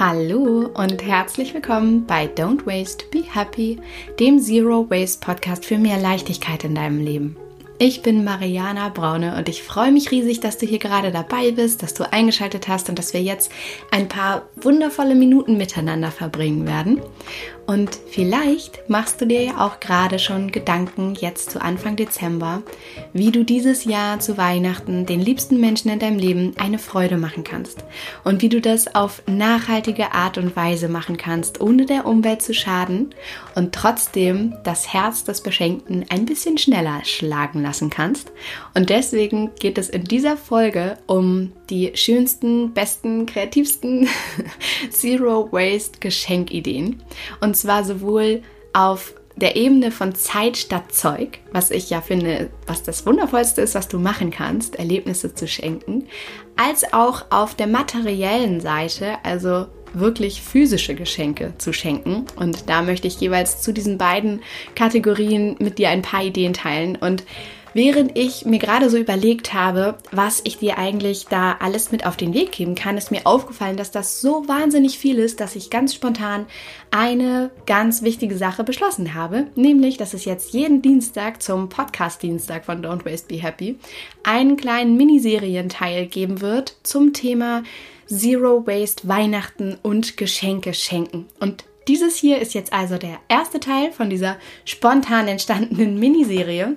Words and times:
Hallo 0.00 0.70
und 0.72 1.02
herzlich 1.02 1.52
willkommen 1.52 2.06
bei 2.06 2.24
Don't 2.24 2.64
Waste, 2.64 3.04
Be 3.10 3.22
Happy, 3.22 3.78
dem 4.18 4.38
Zero 4.38 4.88
Waste 4.88 5.20
Podcast 5.20 5.66
für 5.66 5.76
mehr 5.76 5.98
Leichtigkeit 5.98 6.64
in 6.64 6.74
deinem 6.74 7.04
Leben. 7.04 7.36
Ich 7.82 8.02
bin 8.02 8.24
Mariana 8.24 8.90
Braune 8.90 9.38
und 9.38 9.48
ich 9.48 9.62
freue 9.62 9.90
mich 9.90 10.10
riesig, 10.10 10.40
dass 10.40 10.58
du 10.58 10.66
hier 10.66 10.78
gerade 10.78 11.10
dabei 11.12 11.52
bist, 11.52 11.82
dass 11.82 11.94
du 11.94 12.04
eingeschaltet 12.12 12.68
hast 12.68 12.90
und 12.90 12.98
dass 12.98 13.14
wir 13.14 13.22
jetzt 13.22 13.50
ein 13.90 14.06
paar 14.06 14.42
wundervolle 14.56 15.14
Minuten 15.14 15.56
miteinander 15.56 16.10
verbringen 16.10 16.66
werden. 16.66 17.00
Und 17.66 17.98
vielleicht 18.10 18.90
machst 18.90 19.20
du 19.20 19.26
dir 19.26 19.44
ja 19.44 19.64
auch 19.64 19.80
gerade 19.80 20.18
schon 20.18 20.50
Gedanken 20.50 21.14
jetzt 21.14 21.52
zu 21.52 21.62
Anfang 21.62 21.94
Dezember, 21.94 22.62
wie 23.12 23.30
du 23.30 23.44
dieses 23.44 23.84
Jahr 23.84 24.18
zu 24.18 24.36
Weihnachten 24.36 25.06
den 25.06 25.20
liebsten 25.20 25.60
Menschen 25.60 25.88
in 25.88 26.00
deinem 26.00 26.18
Leben 26.18 26.52
eine 26.58 26.78
Freude 26.78 27.16
machen 27.16 27.44
kannst 27.44 27.84
und 28.24 28.42
wie 28.42 28.48
du 28.48 28.60
das 28.60 28.94
auf 28.94 29.22
nachhaltige 29.26 30.12
Art 30.12 30.36
und 30.36 30.56
Weise 30.56 30.88
machen 30.88 31.16
kannst, 31.16 31.60
ohne 31.60 31.86
der 31.86 32.06
Umwelt 32.06 32.42
zu 32.42 32.52
schaden 32.52 33.14
und 33.54 33.72
trotzdem 33.72 34.54
das 34.64 34.92
Herz 34.92 35.22
des 35.22 35.40
Beschenkten 35.40 36.04
ein 36.10 36.26
bisschen 36.26 36.58
schneller 36.58 37.02
schlagen 37.04 37.62
lassen 37.62 37.69
kannst. 37.90 38.32
Und 38.74 38.90
deswegen 38.90 39.50
geht 39.60 39.78
es 39.78 39.88
in 39.88 40.04
dieser 40.04 40.36
Folge 40.36 40.98
um 41.06 41.52
die 41.70 41.92
schönsten, 41.94 42.74
besten, 42.74 43.26
kreativsten 43.26 44.08
Zero 44.90 45.48
Waste 45.52 46.00
Geschenkideen. 46.00 47.02
Und 47.40 47.56
zwar 47.56 47.84
sowohl 47.84 48.42
auf 48.72 49.14
der 49.36 49.56
Ebene 49.56 49.90
von 49.90 50.14
Zeit 50.14 50.56
statt 50.56 50.92
Zeug, 50.92 51.38
was 51.52 51.70
ich 51.70 51.88
ja 51.88 52.00
finde, 52.00 52.50
was 52.66 52.82
das 52.82 53.06
Wundervollste 53.06 53.62
ist, 53.62 53.74
was 53.74 53.88
du 53.88 53.98
machen 53.98 54.30
kannst, 54.30 54.76
Erlebnisse 54.76 55.34
zu 55.34 55.48
schenken, 55.48 56.06
als 56.56 56.92
auch 56.92 57.24
auf 57.30 57.54
der 57.54 57.66
materiellen 57.66 58.60
Seite, 58.60 59.14
also 59.22 59.66
wirklich 59.92 60.42
physische 60.42 60.94
Geschenke 60.94 61.54
zu 61.58 61.72
schenken. 61.72 62.26
Und 62.36 62.68
da 62.68 62.82
möchte 62.82 63.08
ich 63.08 63.20
jeweils 63.20 63.60
zu 63.60 63.72
diesen 63.72 63.98
beiden 63.98 64.42
Kategorien 64.74 65.56
mit 65.58 65.78
dir 65.78 65.88
ein 65.88 66.02
paar 66.02 66.22
Ideen 66.22 66.52
teilen. 66.52 66.96
Und 66.96 67.24
Während 67.72 68.18
ich 68.18 68.44
mir 68.46 68.58
gerade 68.58 68.90
so 68.90 68.96
überlegt 68.96 69.54
habe, 69.54 69.96
was 70.10 70.40
ich 70.42 70.58
dir 70.58 70.76
eigentlich 70.76 71.26
da 71.30 71.56
alles 71.60 71.92
mit 71.92 72.04
auf 72.04 72.16
den 72.16 72.34
Weg 72.34 72.50
geben 72.50 72.74
kann, 72.74 72.98
ist 72.98 73.12
mir 73.12 73.26
aufgefallen, 73.26 73.76
dass 73.76 73.92
das 73.92 74.20
so 74.20 74.48
wahnsinnig 74.48 74.98
viel 74.98 75.18
ist, 75.18 75.38
dass 75.38 75.54
ich 75.54 75.70
ganz 75.70 75.94
spontan 75.94 76.46
eine 76.90 77.50
ganz 77.66 78.02
wichtige 78.02 78.36
Sache 78.36 78.64
beschlossen 78.64 79.14
habe, 79.14 79.46
nämlich, 79.54 79.96
dass 79.96 80.14
es 80.14 80.24
jetzt 80.24 80.52
jeden 80.52 80.82
Dienstag 80.82 81.42
zum 81.42 81.68
Podcast-Dienstag 81.68 82.64
von 82.64 82.84
Don't 82.84 83.04
Waste 83.04 83.28
Be 83.28 83.40
Happy 83.40 83.78
einen 84.24 84.56
kleinen 84.56 84.96
Miniserienteil 84.96 86.06
geben 86.06 86.40
wird 86.40 86.76
zum 86.82 87.12
Thema 87.12 87.62
Zero 88.06 88.66
Waste 88.66 89.06
Weihnachten 89.06 89.78
und 89.82 90.16
Geschenke 90.16 90.74
schenken. 90.74 91.26
Und 91.38 91.64
dieses 91.86 92.16
hier 92.16 92.40
ist 92.40 92.54
jetzt 92.54 92.72
also 92.72 92.98
der 92.98 93.18
erste 93.28 93.60
Teil 93.60 93.92
von 93.92 94.10
dieser 94.10 94.36
spontan 94.64 95.28
entstandenen 95.28 95.98
Miniserie. 95.98 96.76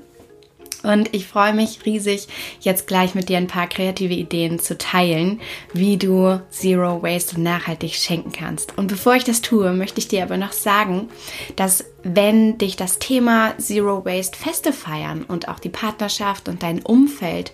Und 0.84 1.14
ich 1.14 1.28
freue 1.28 1.54
mich 1.54 1.86
riesig, 1.86 2.28
jetzt 2.60 2.88
gleich 2.88 3.16
mit 3.16 3.30
dir 3.30 3.38
ein 3.38 3.48
paar 3.48 3.68
kreative 3.68 4.14
Ideen 4.14 4.60
zu 4.60 4.78
teilen, 4.78 5.40
wie 5.72 5.98
du 5.98 6.42
Zero 6.50 7.02
Waste 7.02 7.40
nachhaltig 7.42 7.96
schenken 7.96 8.34
kannst. 8.34 8.78
Und 8.78 8.88
bevor 8.88 9.16
ich 9.16 9.24
das 9.24 9.42
tue, 9.42 9.72
möchte 9.74 10.00
ich 10.00 10.10
dir 10.10 10.24
aber 10.24 10.38
noch 10.38 10.52
sagen, 10.52 11.10
dass 11.56 11.86
wenn 12.04 12.58
dich 12.58 12.76
das 12.76 13.00
Thema 13.00 13.58
Zero 13.58 14.06
Waste 14.06 14.38
Feste 14.38 14.74
feiern 14.74 15.24
und 15.24 15.48
auch 15.48 15.60
die 15.60 15.70
Partnerschaft 15.70 16.50
und 16.50 16.62
dein 16.62 16.82
Umfeld 16.82 17.54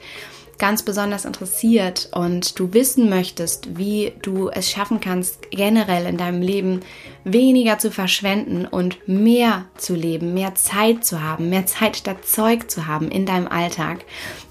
ganz 0.59 0.83
besonders 0.83 1.25
interessiert 1.25 2.09
und 2.13 2.59
du 2.59 2.73
wissen 2.73 3.09
möchtest, 3.09 3.77
wie 3.77 4.13
du 4.21 4.49
es 4.49 4.69
schaffen 4.69 4.99
kannst, 4.99 5.49
generell 5.51 6.05
in 6.05 6.17
deinem 6.17 6.41
Leben 6.41 6.81
weniger 7.23 7.79
zu 7.79 7.91
verschwenden 7.91 8.65
und 8.65 9.07
mehr 9.07 9.65
zu 9.77 9.95
leben, 9.95 10.33
mehr 10.33 10.55
Zeit 10.55 11.03
zu 11.03 11.23
haben, 11.23 11.49
mehr 11.49 11.65
Zeit 11.65 11.97
statt 11.97 12.25
Zeug 12.25 12.69
zu 12.69 12.87
haben 12.87 13.09
in 13.09 13.25
deinem 13.25 13.47
Alltag, 13.47 14.05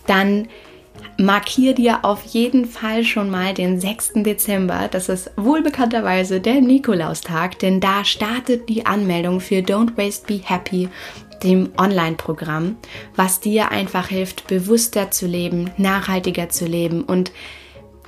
dann 0.06 0.48
markier 1.16 1.74
dir 1.74 2.04
auf 2.04 2.24
jeden 2.24 2.64
Fall 2.64 3.04
schon 3.04 3.30
mal 3.30 3.54
den 3.54 3.80
6. 3.80 4.14
Dezember. 4.16 4.88
Das 4.90 5.08
ist 5.08 5.30
wohlbekannterweise 5.36 6.40
der 6.40 6.60
Nikolaustag, 6.60 7.58
denn 7.58 7.80
da 7.80 8.04
startet 8.04 8.68
die 8.68 8.86
Anmeldung 8.86 9.40
für 9.40 9.56
Don't 9.56 9.96
Waste 9.96 10.26
Be 10.26 10.40
Happy 10.42 10.88
dem 11.42 11.70
Online-Programm, 11.76 12.76
was 13.16 13.40
dir 13.40 13.70
einfach 13.70 14.08
hilft, 14.08 14.46
bewusster 14.46 15.10
zu 15.10 15.26
leben, 15.26 15.70
nachhaltiger 15.76 16.48
zu 16.48 16.66
leben 16.66 17.02
und 17.02 17.32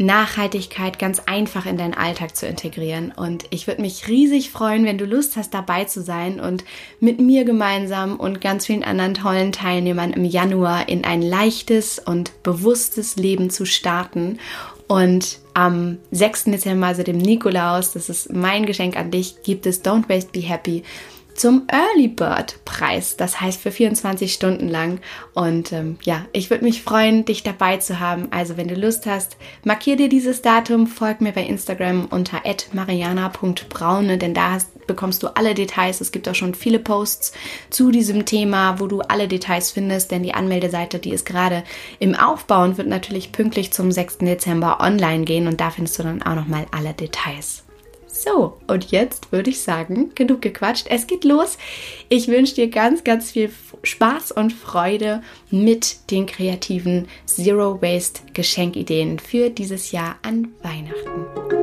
Nachhaltigkeit 0.01 0.99
ganz 0.99 1.21
einfach 1.27 1.67
in 1.67 1.77
deinen 1.77 1.95
Alltag 1.95 2.37
zu 2.37 2.47
integrieren. 2.47 3.13
Und 3.15 3.45
ich 3.51 3.67
würde 3.67 3.83
mich 3.83 4.09
riesig 4.09 4.51
freuen, 4.51 4.85
wenn 4.85 4.99
du 4.99 5.05
Lust 5.05 5.37
hast, 5.37 5.55
dabei 5.55 5.85
zu 5.85 6.03
sein 6.03 6.41
und 6.41 6.65
mit 6.99 7.21
mir 7.21 7.45
gemeinsam 7.45 8.17
und 8.17 8.41
ganz 8.41 8.67
vielen 8.67 8.83
anderen 8.83 9.15
tollen 9.15 9.53
Teilnehmern 9.53 10.12
im 10.12 10.25
Januar 10.25 10.89
in 10.89 11.05
ein 11.05 11.23
leichtes 11.23 11.99
und 11.99 12.43
bewusstes 12.43 13.17
Leben 13.17 13.51
zu 13.51 13.67
starten. 13.67 14.39
Und 14.89 15.39
am 15.55 15.99
6. 16.11 16.45
Dezember, 16.45 16.89
also 16.89 17.03
dem 17.03 17.19
Nikolaus, 17.19 17.93
das 17.93 18.09
ist 18.09 18.33
mein 18.33 18.67
Geschenk 18.67 18.97
an 18.97 19.11
dich, 19.11 19.43
gibt 19.43 19.67
es 19.67 19.85
Don't 19.85 20.09
Waste 20.09 20.31
Be 20.33 20.41
Happy 20.41 20.83
zum 21.41 21.62
Early 21.69 22.09
Bird 22.09 22.62
Preis. 22.67 23.17
Das 23.17 23.41
heißt 23.41 23.62
für 23.62 23.71
24 23.71 24.31
Stunden 24.31 24.69
lang. 24.69 25.01
Und 25.33 25.73
ähm, 25.73 25.97
ja, 26.03 26.27
ich 26.34 26.51
würde 26.51 26.65
mich 26.65 26.83
freuen, 26.83 27.25
dich 27.25 27.43
dabei 27.43 27.78
zu 27.78 27.99
haben. 27.99 28.28
Also 28.31 28.59
wenn 28.59 28.69
du 28.69 28.75
Lust 28.75 29.06
hast, 29.06 29.39
markier 29.65 29.97
dir 29.97 30.11
dieses 30.11 30.43
Datum, 30.43 30.87
folg 30.87 31.23
mir 31.23 31.33
bei 31.33 31.45
Instagram 31.45 32.09
unter 32.11 32.43
mariana.braune, 32.75 34.19
denn 34.19 34.34
da 34.34 34.50
hast, 34.50 34.87
bekommst 34.87 35.23
du 35.23 35.29
alle 35.29 35.55
Details. 35.55 36.03
Es 36.03 36.12
gibt 36.12 36.29
auch 36.29 36.34
schon 36.34 36.55
viele 36.55 36.79
Posts 36.79 37.33
zu 37.71 37.91
diesem 37.91 38.27
Thema, 38.27 38.79
wo 38.79 38.87
du 38.87 39.00
alle 39.00 39.27
Details 39.27 39.71
findest, 39.71 40.11
denn 40.11 40.23
die 40.23 40.34
Anmeldeseite, 40.34 40.99
die 40.99 41.12
ist 41.12 41.25
gerade 41.25 41.65
im 42.00 42.15
Aufbau 42.15 42.65
und 42.65 42.77
wird 42.77 42.89
natürlich 42.89 43.33
pünktlich 43.33 43.73
zum 43.73 43.91
6. 43.91 44.19
Dezember 44.19 44.81
online 44.81 45.25
gehen 45.25 45.47
und 45.47 45.59
da 45.59 45.71
findest 45.71 45.99
du 45.99 46.03
dann 46.03 46.23
auch 46.23 46.34
nochmal 46.34 46.67
alle 46.71 46.93
Details. 46.93 47.65
So, 48.22 48.58
und 48.66 48.91
jetzt 48.91 49.32
würde 49.32 49.48
ich 49.48 49.62
sagen, 49.62 50.10
genug 50.14 50.42
gequatscht. 50.42 50.86
Es 50.91 51.06
geht 51.06 51.25
los. 51.25 51.56
Ich 52.10 52.28
wünsche 52.28 52.54
dir 52.54 52.69
ganz, 52.69 53.03
ganz 53.03 53.31
viel 53.31 53.50
Spaß 53.82 54.32
und 54.32 54.53
Freude 54.53 55.22
mit 55.50 56.10
den 56.10 56.26
kreativen 56.26 57.08
Zero 57.25 57.81
Waste 57.81 58.20
Geschenkideen 58.34 59.19
für 59.20 59.48
dieses 59.48 59.92
Jahr 59.92 60.16
an 60.20 60.48
Weihnachten. 60.62 61.59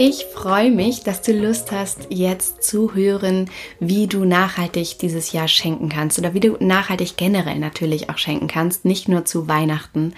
Ich 0.00 0.26
freue 0.32 0.70
mich, 0.70 1.02
dass 1.02 1.22
du 1.22 1.32
Lust 1.32 1.72
hast, 1.72 2.06
jetzt 2.08 2.62
zu 2.62 2.94
hören, 2.94 3.50
wie 3.80 4.06
du 4.06 4.24
nachhaltig 4.24 5.00
dieses 5.00 5.32
Jahr 5.32 5.48
schenken 5.48 5.88
kannst 5.88 6.20
oder 6.20 6.34
wie 6.34 6.38
du 6.38 6.56
nachhaltig 6.60 7.16
generell 7.16 7.58
natürlich 7.58 8.08
auch 8.08 8.16
schenken 8.16 8.46
kannst, 8.46 8.84
nicht 8.84 9.08
nur 9.08 9.24
zu 9.24 9.48
Weihnachten. 9.48 10.14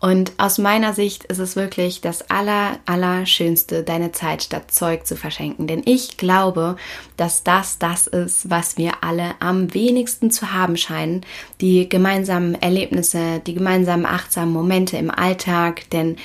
Und 0.00 0.32
aus 0.36 0.58
meiner 0.58 0.92
Sicht 0.92 1.24
ist 1.24 1.38
es 1.38 1.56
wirklich 1.56 2.02
das 2.02 2.28
aller, 2.28 2.78
aller 2.84 3.24
deine 3.86 4.12
Zeit 4.12 4.42
statt 4.42 4.70
Zeug 4.70 5.06
zu 5.06 5.16
verschenken. 5.16 5.66
Denn 5.66 5.80
ich 5.86 6.18
glaube, 6.18 6.76
dass 7.16 7.42
das 7.42 7.78
das 7.78 8.06
ist, 8.06 8.50
was 8.50 8.76
wir 8.76 9.02
alle 9.02 9.36
am 9.40 9.72
wenigsten 9.72 10.30
zu 10.30 10.52
haben 10.52 10.76
scheinen. 10.76 11.24
Die 11.62 11.88
gemeinsamen 11.88 12.60
Erlebnisse, 12.60 13.40
die 13.46 13.54
gemeinsamen 13.54 14.04
achtsamen 14.04 14.52
Momente 14.52 14.98
im 14.98 15.10
Alltag, 15.10 15.88
denn 15.88 16.18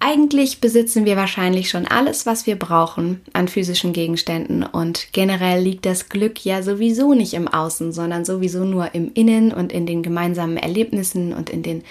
eigentlich 0.00 0.60
besitzen 0.60 1.04
wir 1.04 1.16
wahrscheinlich 1.16 1.70
schon 1.70 1.86
alles, 1.86 2.24
was 2.24 2.46
wir 2.46 2.56
brauchen 2.56 3.20
an 3.32 3.48
physischen 3.48 3.92
Gegenständen. 3.92 4.62
Und 4.62 5.08
generell 5.12 5.60
liegt 5.60 5.86
das 5.86 6.08
Glück 6.08 6.44
ja 6.44 6.62
sowieso 6.62 7.14
nicht 7.14 7.34
im 7.34 7.48
Außen, 7.48 7.92
sondern 7.92 8.24
sowieso 8.24 8.64
nur 8.64 8.94
im 8.94 9.10
Innen 9.14 9.52
und 9.52 9.72
in 9.72 9.86
den 9.86 10.02
gemeinsamen 10.02 10.56
Erlebnissen 10.56 11.32
und 11.32 11.50
in 11.50 11.62
den 11.62 11.82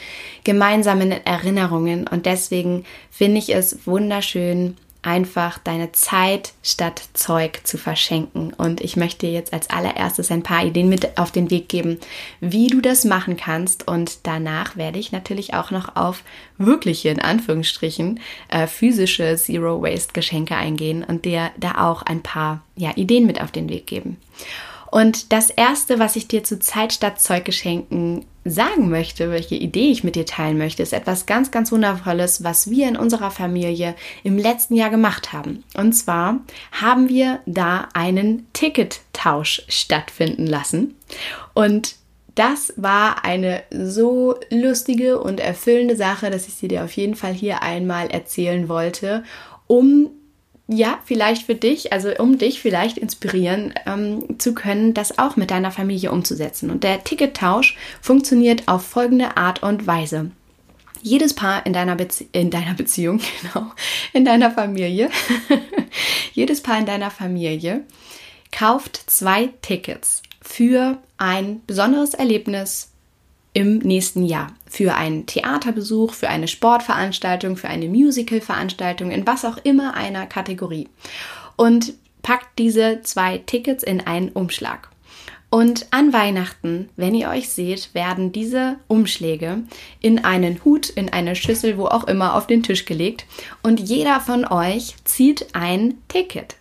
gemeinsamen 0.45 1.11
Erinnerungen. 1.11 2.07
Und 2.07 2.25
deswegen 2.25 2.85
finde 3.11 3.39
ich 3.39 3.53
es 3.53 3.85
wunderschön, 3.85 4.77
einfach 5.07 5.57
deine 5.57 5.93
Zeit 5.93 6.51
statt 6.61 7.01
Zeug 7.13 7.61
zu 7.63 7.77
verschenken. 7.77 8.51
Und 8.51 8.81
ich 8.81 8.97
möchte 8.97 9.25
dir 9.25 9.31
jetzt 9.31 9.53
als 9.53 9.69
allererstes 9.69 10.31
ein 10.31 10.43
paar 10.43 10.65
Ideen 10.65 10.89
mit 10.89 11.17
auf 11.17 11.31
den 11.31 11.49
Weg 11.49 11.69
geben, 11.69 11.97
wie 12.41 12.67
du 12.67 12.81
das 12.81 13.05
machen 13.05 13.37
kannst. 13.37 13.87
Und 13.87 14.19
danach 14.27 14.75
werde 14.75 14.99
ich 14.99 15.13
natürlich 15.13 15.53
auch 15.53 15.71
noch 15.71 15.95
auf 15.95 16.23
wirkliche, 16.57 17.07
in 17.07 17.21
Anführungsstrichen, 17.21 18.19
äh, 18.49 18.67
physische 18.67 19.37
Zero 19.37 19.81
Waste 19.81 20.11
Geschenke 20.11 20.57
eingehen 20.57 21.05
und 21.05 21.23
dir 21.23 21.51
da 21.55 21.87
auch 21.87 22.01
ein 22.01 22.21
paar 22.21 22.61
ja, 22.75 22.91
Ideen 22.97 23.25
mit 23.25 23.41
auf 23.41 23.51
den 23.51 23.69
Weg 23.69 23.87
geben. 23.87 24.17
Und 24.91 25.31
das 25.33 25.49
erste, 25.49 25.99
was 25.99 26.15
ich 26.15 26.27
dir 26.27 26.43
zu 26.43 26.59
Zeit 26.59 26.93
statt 26.93 27.19
Zeuggeschenken 27.19 28.25
sagen 28.45 28.89
möchte, 28.89 29.29
welche 29.29 29.55
Idee 29.55 29.91
ich 29.91 30.03
mit 30.03 30.15
dir 30.15 30.25
teilen 30.25 30.57
möchte, 30.57 30.81
ist 30.81 30.93
etwas 30.93 31.25
ganz, 31.25 31.51
ganz 31.51 31.71
Wundervolles, 31.71 32.43
was 32.43 32.69
wir 32.69 32.87
in 32.87 32.97
unserer 32.97 33.31
Familie 33.31 33.95
im 34.23 34.37
letzten 34.37 34.75
Jahr 34.75 34.89
gemacht 34.89 35.33
haben. 35.33 35.63
Und 35.75 35.93
zwar 35.93 36.39
haben 36.71 37.09
wir 37.09 37.39
da 37.45 37.89
einen 37.93 38.47
Tickettausch 38.53 39.63
stattfinden 39.67 40.47
lassen. 40.47 40.95
Und 41.53 41.95
das 42.35 42.73
war 42.77 43.25
eine 43.25 43.63
so 43.71 44.35
lustige 44.51 45.19
und 45.19 45.39
erfüllende 45.39 45.95
Sache, 45.95 46.29
dass 46.29 46.47
ich 46.47 46.53
sie 46.53 46.67
dir 46.67 46.83
auf 46.83 46.91
jeden 46.91 47.15
Fall 47.15 47.33
hier 47.33 47.63
einmal 47.63 48.07
erzählen 48.07 48.69
wollte, 48.69 49.23
um 49.65 50.11
ja, 50.67 50.99
vielleicht 51.05 51.43
für 51.43 51.55
dich, 51.55 51.93
also 51.93 52.09
um 52.17 52.37
dich 52.37 52.61
vielleicht 52.61 52.97
inspirieren 52.97 53.73
ähm, 53.85 54.37
zu 54.37 54.53
können, 54.53 54.93
das 54.93 55.17
auch 55.17 55.37
mit 55.37 55.49
deiner 55.49 55.71
Familie 55.71 56.11
umzusetzen. 56.11 56.69
Und 56.69 56.83
der 56.83 57.03
Tickettausch 57.03 57.77
funktioniert 58.01 58.67
auf 58.67 58.85
folgende 58.85 59.37
Art 59.37 59.63
und 59.63 59.87
Weise. 59.87 60.31
Jedes 61.01 61.33
Paar 61.33 61.65
in 61.65 61.71
deiner, 61.71 61.95
Bezie 61.95 62.27
in 62.33 62.49
deiner 62.49 62.73
Beziehung, 62.77 63.21
genau, 63.41 63.71
in 64.11 64.25
deiner 64.25 64.51
Familie, 64.51 65.09
jedes 66.33 66.61
Paar 66.61 66.79
in 66.79 66.85
deiner 66.85 67.11
Familie 67.11 67.83
kauft 68.51 68.97
zwei 69.09 69.49
Tickets 69.61 70.21
für 70.41 70.97
ein 71.17 71.61
besonderes 71.65 72.13
Erlebnis 72.13 72.91
im 73.53 73.79
nächsten 73.79 74.25
Jahr. 74.25 74.47
Für 74.67 74.95
einen 74.95 75.25
Theaterbesuch, 75.25 76.13
für 76.13 76.29
eine 76.29 76.47
Sportveranstaltung, 76.47 77.57
für 77.57 77.69
eine 77.69 77.87
Musicalveranstaltung, 77.87 79.11
in 79.11 79.25
was 79.25 79.45
auch 79.45 79.57
immer 79.57 79.93
einer 79.95 80.25
Kategorie. 80.25 80.89
Und 81.55 81.93
packt 82.21 82.59
diese 82.59 83.01
zwei 83.03 83.39
Tickets 83.39 83.83
in 83.83 84.01
einen 84.01 84.29
Umschlag. 84.29 84.89
Und 85.49 85.87
an 85.91 86.11
Weihnachten, 86.11 86.89
wenn 86.97 87.15
ihr 87.15 87.29
euch 87.29 87.49
seht, 87.49 87.93
werden 87.93 88.33
diese 88.33 88.75
Umschläge 88.87 89.63
in 90.01 90.25
einen 90.25 90.63
Hut, 90.65 90.89
in 90.89 91.09
eine 91.09 91.35
Schüssel, 91.35 91.77
wo 91.77 91.85
auch 91.85 92.03
immer, 92.03 92.35
auf 92.35 92.47
den 92.47 92.63
Tisch 92.63 92.83
gelegt. 92.83 93.25
Und 93.63 93.79
jeder 93.79 94.19
von 94.19 94.45
euch 94.45 94.95
zieht 95.05 95.47
ein 95.53 95.95
Ticket. 96.09 96.57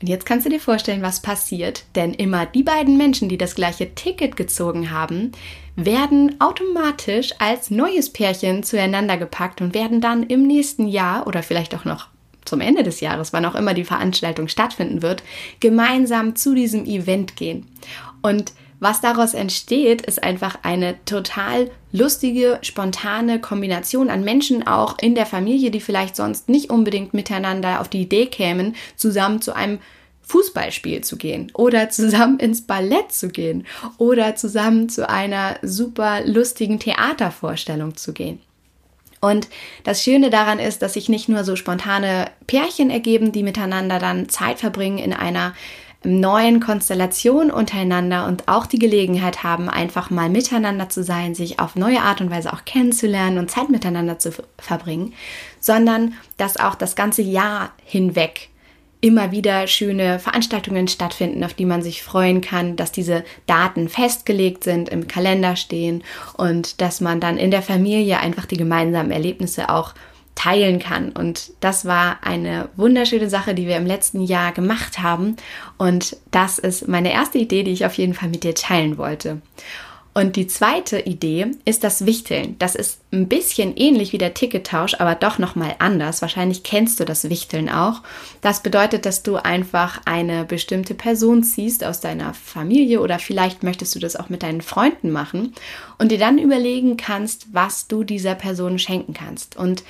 Und 0.00 0.08
jetzt 0.08 0.26
kannst 0.26 0.44
du 0.44 0.50
dir 0.50 0.60
vorstellen, 0.60 1.02
was 1.02 1.22
passiert, 1.22 1.84
denn 1.94 2.12
immer 2.12 2.44
die 2.44 2.62
beiden 2.62 2.98
Menschen, 2.98 3.28
die 3.28 3.38
das 3.38 3.54
gleiche 3.54 3.94
Ticket 3.94 4.36
gezogen 4.36 4.90
haben, 4.90 5.32
werden 5.74 6.38
automatisch 6.40 7.30
als 7.38 7.70
neues 7.70 8.12
Pärchen 8.12 8.62
zueinander 8.62 9.16
gepackt 9.16 9.60
und 9.60 9.74
werden 9.74 10.00
dann 10.00 10.24
im 10.24 10.46
nächsten 10.46 10.86
Jahr 10.86 11.26
oder 11.26 11.42
vielleicht 11.42 11.74
auch 11.74 11.84
noch 11.84 12.08
zum 12.44 12.60
Ende 12.60 12.82
des 12.82 13.00
Jahres, 13.00 13.32
wann 13.32 13.44
auch 13.44 13.54
immer 13.54 13.74
die 13.74 13.84
Veranstaltung 13.84 14.48
stattfinden 14.48 15.02
wird, 15.02 15.22
gemeinsam 15.60 16.36
zu 16.36 16.54
diesem 16.54 16.84
Event 16.84 17.36
gehen. 17.36 17.66
Und 18.22 18.52
was 18.78 19.00
daraus 19.00 19.34
entsteht, 19.34 20.02
ist 20.02 20.22
einfach 20.22 20.58
eine 20.62 21.02
total 21.04 21.70
lustige, 21.92 22.58
spontane 22.62 23.40
Kombination 23.40 24.10
an 24.10 24.22
Menschen 24.22 24.66
auch 24.66 24.98
in 25.00 25.14
der 25.14 25.26
Familie, 25.26 25.70
die 25.70 25.80
vielleicht 25.80 26.16
sonst 26.16 26.48
nicht 26.48 26.70
unbedingt 26.70 27.14
miteinander 27.14 27.80
auf 27.80 27.88
die 27.88 28.02
Idee 28.02 28.26
kämen, 28.26 28.76
zusammen 28.96 29.40
zu 29.40 29.54
einem 29.54 29.78
Fußballspiel 30.22 31.02
zu 31.02 31.16
gehen 31.16 31.52
oder 31.54 31.88
zusammen 31.88 32.38
ins 32.38 32.62
Ballett 32.62 33.12
zu 33.12 33.28
gehen 33.28 33.66
oder 33.96 34.34
zusammen 34.34 34.88
zu 34.88 35.08
einer 35.08 35.56
super 35.62 36.22
lustigen 36.26 36.80
Theatervorstellung 36.80 37.96
zu 37.96 38.12
gehen. 38.12 38.40
Und 39.20 39.48
das 39.84 40.02
Schöne 40.02 40.30
daran 40.30 40.58
ist, 40.58 40.82
dass 40.82 40.94
sich 40.94 41.08
nicht 41.08 41.28
nur 41.28 41.44
so 41.44 41.56
spontane 41.56 42.30
Pärchen 42.46 42.90
ergeben, 42.90 43.32
die 43.32 43.42
miteinander 43.42 43.98
dann 43.98 44.28
Zeit 44.28 44.58
verbringen 44.58 44.98
in 44.98 45.12
einer 45.12 45.54
neuen 46.04 46.60
Konstellation 46.60 47.50
untereinander 47.50 48.26
und 48.26 48.48
auch 48.48 48.66
die 48.66 48.78
Gelegenheit 48.78 49.42
haben, 49.42 49.68
einfach 49.68 50.10
mal 50.10 50.28
miteinander 50.28 50.88
zu 50.88 51.02
sein, 51.02 51.34
sich 51.34 51.58
auf 51.58 51.74
neue 51.74 52.00
Art 52.00 52.20
und 52.20 52.30
Weise 52.30 52.52
auch 52.52 52.64
kennenzulernen 52.64 53.38
und 53.38 53.50
Zeit 53.50 53.70
miteinander 53.70 54.18
zu 54.18 54.32
verbringen, 54.58 55.14
sondern 55.60 56.14
dass 56.36 56.56
auch 56.56 56.74
das 56.74 56.96
ganze 56.96 57.22
Jahr 57.22 57.70
hinweg 57.84 58.50
immer 59.00 59.30
wieder 59.30 59.66
schöne 59.66 60.18
Veranstaltungen 60.18 60.88
stattfinden, 60.88 61.44
auf 61.44 61.54
die 61.54 61.66
man 61.66 61.82
sich 61.82 62.02
freuen 62.02 62.40
kann, 62.40 62.76
dass 62.76 62.92
diese 62.92 63.24
Daten 63.46 63.88
festgelegt 63.88 64.64
sind, 64.64 64.88
im 64.88 65.06
Kalender 65.06 65.54
stehen 65.56 66.02
und 66.36 66.80
dass 66.80 67.00
man 67.00 67.20
dann 67.20 67.36
in 67.36 67.50
der 67.50 67.62
Familie 67.62 68.18
einfach 68.18 68.46
die 68.46 68.56
gemeinsamen 68.56 69.10
Erlebnisse 69.10 69.68
auch 69.68 69.94
teilen 70.36 70.78
kann. 70.78 71.10
Und 71.10 71.52
das 71.58 71.84
war 71.84 72.18
eine 72.22 72.68
wunderschöne 72.76 73.28
Sache, 73.28 73.54
die 73.54 73.66
wir 73.66 73.76
im 73.76 73.86
letzten 73.86 74.22
Jahr 74.22 74.52
gemacht 74.52 75.00
haben. 75.00 75.34
Und 75.78 76.16
das 76.30 76.60
ist 76.60 76.86
meine 76.86 77.12
erste 77.12 77.38
Idee, 77.38 77.64
die 77.64 77.72
ich 77.72 77.84
auf 77.84 77.94
jeden 77.94 78.14
Fall 78.14 78.28
mit 78.28 78.44
dir 78.44 78.54
teilen 78.54 78.98
wollte. 78.98 79.40
Und 80.16 80.36
die 80.36 80.46
zweite 80.46 81.00
Idee 81.00 81.48
ist 81.66 81.84
das 81.84 82.06
Wichteln. 82.06 82.56
Das 82.58 82.74
ist 82.74 83.00
ein 83.12 83.28
bisschen 83.28 83.76
ähnlich 83.76 84.14
wie 84.14 84.18
der 84.18 84.32
Tickettausch, 84.32 84.94
aber 84.98 85.14
doch 85.14 85.38
nochmal 85.38 85.74
anders. 85.78 86.22
Wahrscheinlich 86.22 86.62
kennst 86.62 86.98
du 86.98 87.04
das 87.04 87.28
Wichteln 87.28 87.68
auch. 87.68 88.00
Das 88.40 88.62
bedeutet, 88.62 89.04
dass 89.04 89.22
du 89.22 89.36
einfach 89.36 90.00
eine 90.06 90.46
bestimmte 90.46 90.94
Person 90.94 91.42
ziehst 91.42 91.84
aus 91.84 92.00
deiner 92.00 92.32
Familie 92.32 93.02
oder 93.02 93.18
vielleicht 93.18 93.62
möchtest 93.62 93.94
du 93.94 93.98
das 93.98 94.16
auch 94.16 94.30
mit 94.30 94.42
deinen 94.42 94.62
Freunden 94.62 95.10
machen 95.10 95.52
und 95.98 96.10
dir 96.10 96.18
dann 96.18 96.38
überlegen 96.38 96.96
kannst, 96.96 97.48
was 97.52 97.86
du 97.86 98.02
dieser 98.02 98.34
Person 98.34 98.78
schenken 98.78 99.12
kannst. 99.12 99.56
Und 99.56 99.84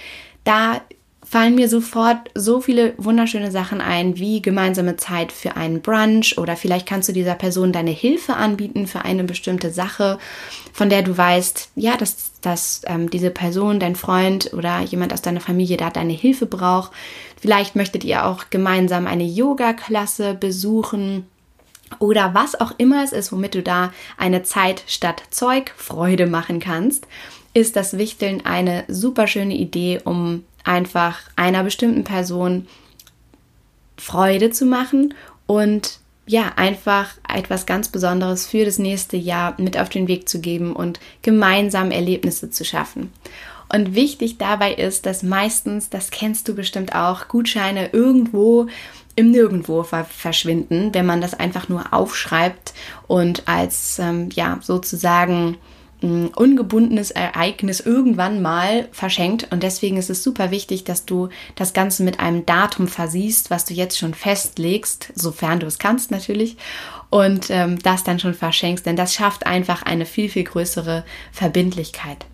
da 0.46 0.80
fallen 1.28 1.56
mir 1.56 1.68
sofort 1.68 2.18
so 2.34 2.60
viele 2.60 2.94
wunderschöne 2.98 3.50
Sachen 3.50 3.80
ein, 3.80 4.16
wie 4.16 4.40
gemeinsame 4.40 4.96
Zeit 4.96 5.32
für 5.32 5.56
einen 5.56 5.82
Brunch 5.82 6.38
oder 6.38 6.54
vielleicht 6.56 6.86
kannst 6.86 7.08
du 7.08 7.12
dieser 7.12 7.34
Person 7.34 7.72
deine 7.72 7.90
Hilfe 7.90 8.34
anbieten 8.34 8.86
für 8.86 9.04
eine 9.04 9.24
bestimmte 9.24 9.70
Sache, 9.70 10.18
von 10.72 10.88
der 10.88 11.02
du 11.02 11.18
weißt, 11.18 11.70
ja, 11.74 11.96
dass, 11.96 12.40
dass 12.42 12.82
ähm, 12.86 13.10
diese 13.10 13.30
Person, 13.30 13.80
dein 13.80 13.96
Freund 13.96 14.52
oder 14.52 14.80
jemand 14.82 15.12
aus 15.12 15.20
deiner 15.20 15.40
Familie 15.40 15.76
da 15.76 15.90
deine 15.90 16.12
Hilfe 16.12 16.46
braucht. 16.46 16.92
Vielleicht 17.40 17.74
möchtet 17.74 18.04
ihr 18.04 18.24
auch 18.24 18.44
gemeinsam 18.50 19.08
eine 19.08 19.24
Yoga-Klasse 19.24 20.34
besuchen. 20.34 21.26
Oder 21.98 22.34
was 22.34 22.60
auch 22.60 22.72
immer 22.78 23.02
es 23.02 23.12
ist, 23.12 23.32
womit 23.32 23.54
du 23.56 23.62
da 23.62 23.92
eine 24.16 24.44
Zeit 24.44 24.84
statt 24.86 25.22
Zeug 25.30 25.72
Freude 25.76 26.26
machen 26.26 26.60
kannst 26.60 27.06
ist 27.56 27.74
das 27.74 27.96
Wichteln 27.96 28.44
eine 28.44 28.84
super 28.86 29.26
schöne 29.26 29.54
Idee, 29.54 29.98
um 30.04 30.44
einfach 30.62 31.20
einer 31.36 31.64
bestimmten 31.64 32.04
Person 32.04 32.66
Freude 33.96 34.50
zu 34.50 34.66
machen 34.66 35.14
und 35.46 36.00
ja, 36.26 36.52
einfach 36.56 37.14
etwas 37.26 37.64
ganz 37.64 37.88
Besonderes 37.88 38.46
für 38.46 38.66
das 38.66 38.78
nächste 38.78 39.16
Jahr 39.16 39.54
mit 39.56 39.78
auf 39.78 39.88
den 39.88 40.06
Weg 40.06 40.28
zu 40.28 40.40
geben 40.40 40.76
und 40.76 41.00
gemeinsam 41.22 41.92
Erlebnisse 41.92 42.50
zu 42.50 42.62
schaffen. 42.62 43.10
Und 43.72 43.94
wichtig 43.94 44.36
dabei 44.36 44.74
ist, 44.74 45.06
dass 45.06 45.22
meistens, 45.22 45.88
das 45.88 46.10
kennst 46.10 46.48
du 46.48 46.54
bestimmt 46.54 46.94
auch, 46.94 47.28
Gutscheine 47.28 47.88
irgendwo 47.94 48.66
im 49.14 49.30
Nirgendwo 49.30 49.82
verschwinden, 49.82 50.92
wenn 50.92 51.06
man 51.06 51.22
das 51.22 51.32
einfach 51.32 51.70
nur 51.70 51.94
aufschreibt 51.94 52.74
und 53.06 53.48
als 53.48 53.98
ähm, 53.98 54.28
ja 54.34 54.58
sozusagen 54.60 55.56
ungebundenes 56.02 57.10
Ereignis 57.10 57.80
irgendwann 57.80 58.42
mal 58.42 58.88
verschenkt. 58.92 59.48
Und 59.50 59.62
deswegen 59.62 59.96
ist 59.96 60.10
es 60.10 60.22
super 60.22 60.50
wichtig, 60.50 60.84
dass 60.84 61.06
du 61.06 61.28
das 61.54 61.72
Ganze 61.72 62.02
mit 62.02 62.20
einem 62.20 62.44
Datum 62.44 62.88
versiehst, 62.88 63.50
was 63.50 63.64
du 63.64 63.74
jetzt 63.74 63.98
schon 63.98 64.14
festlegst, 64.14 65.12
sofern 65.14 65.60
du 65.60 65.66
es 65.66 65.78
kannst 65.78 66.10
natürlich, 66.10 66.56
und 67.10 67.50
ähm, 67.50 67.78
das 67.78 68.04
dann 68.04 68.18
schon 68.18 68.34
verschenkst, 68.34 68.84
denn 68.84 68.96
das 68.96 69.14
schafft 69.14 69.46
einfach 69.46 69.82
eine 69.82 70.06
viel, 70.06 70.28
viel 70.28 70.44
größere 70.44 71.04
Verbindlichkeit. 71.32 72.26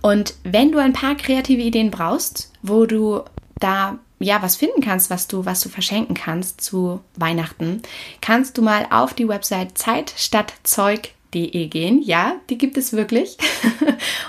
Und 0.00 0.34
wenn 0.44 0.72
du 0.72 0.78
ein 0.78 0.92
paar 0.92 1.16
kreative 1.16 1.62
Ideen 1.62 1.90
brauchst, 1.90 2.52
wo 2.62 2.86
du 2.86 3.22
da 3.58 3.98
ja 4.18 4.42
was 4.42 4.56
finden 4.56 4.80
kannst, 4.80 5.10
was 5.10 5.28
du 5.28 5.44
was 5.44 5.60
du 5.60 5.68
verschenken 5.68 6.14
kannst 6.14 6.60
zu 6.60 7.00
Weihnachten, 7.16 7.82
kannst 8.20 8.58
du 8.58 8.62
mal 8.62 8.86
auf 8.90 9.14
die 9.14 9.28
Website 9.28 9.78
Zeit 9.78 10.12
statt 10.16 10.52
Zeug 10.62 11.14
De 11.34 11.66
gehen. 11.68 12.02
Ja, 12.02 12.36
die 12.50 12.58
gibt 12.58 12.76
es 12.76 12.92
wirklich. 12.92 13.36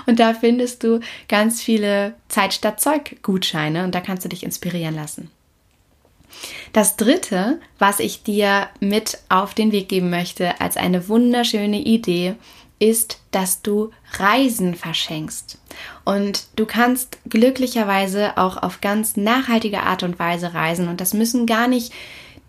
und 0.06 0.20
da 0.20 0.34
findest 0.34 0.82
du 0.84 1.00
ganz 1.28 1.62
viele 1.62 2.14
Zeit 2.28 2.54
statt 2.54 2.80
Zeug 2.80 3.16
Gutscheine 3.22 3.84
und 3.84 3.94
da 3.94 4.00
kannst 4.00 4.24
du 4.24 4.28
dich 4.28 4.42
inspirieren 4.42 4.94
lassen. 4.94 5.30
Das 6.72 6.96
dritte, 6.96 7.60
was 7.78 8.00
ich 8.00 8.22
dir 8.22 8.68
mit 8.80 9.18
auf 9.28 9.54
den 9.54 9.70
Weg 9.70 9.88
geben 9.88 10.10
möchte 10.10 10.60
als 10.60 10.76
eine 10.76 11.08
wunderschöne 11.08 11.80
Idee, 11.80 12.34
ist, 12.80 13.20
dass 13.30 13.62
du 13.62 13.92
Reisen 14.18 14.74
verschenkst. 14.74 15.58
Und 16.04 16.48
du 16.56 16.66
kannst 16.66 17.18
glücklicherweise 17.28 18.36
auch 18.36 18.62
auf 18.62 18.80
ganz 18.80 19.16
nachhaltige 19.16 19.82
Art 19.82 20.02
und 20.02 20.18
Weise 20.18 20.54
reisen. 20.54 20.88
Und 20.88 21.00
das 21.00 21.14
müssen 21.14 21.46
gar 21.46 21.68
nicht 21.68 21.92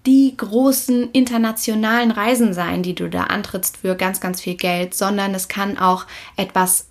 die 0.06 0.36
großen 0.36 1.12
internationalen 1.12 2.12
Reisen 2.12 2.54
sein, 2.54 2.84
die 2.84 2.96
du 2.96 3.10
da 3.10 3.24
antrittst 3.24 3.78
für 3.78 3.96
ganz, 3.96 4.20
ganz 4.20 4.42
viel 4.42 4.56
Geld, 4.56 4.94
sondern 4.94 5.34
es 5.34 5.48
kann 5.48 5.78
auch 5.78 6.06
etwas 6.38 6.88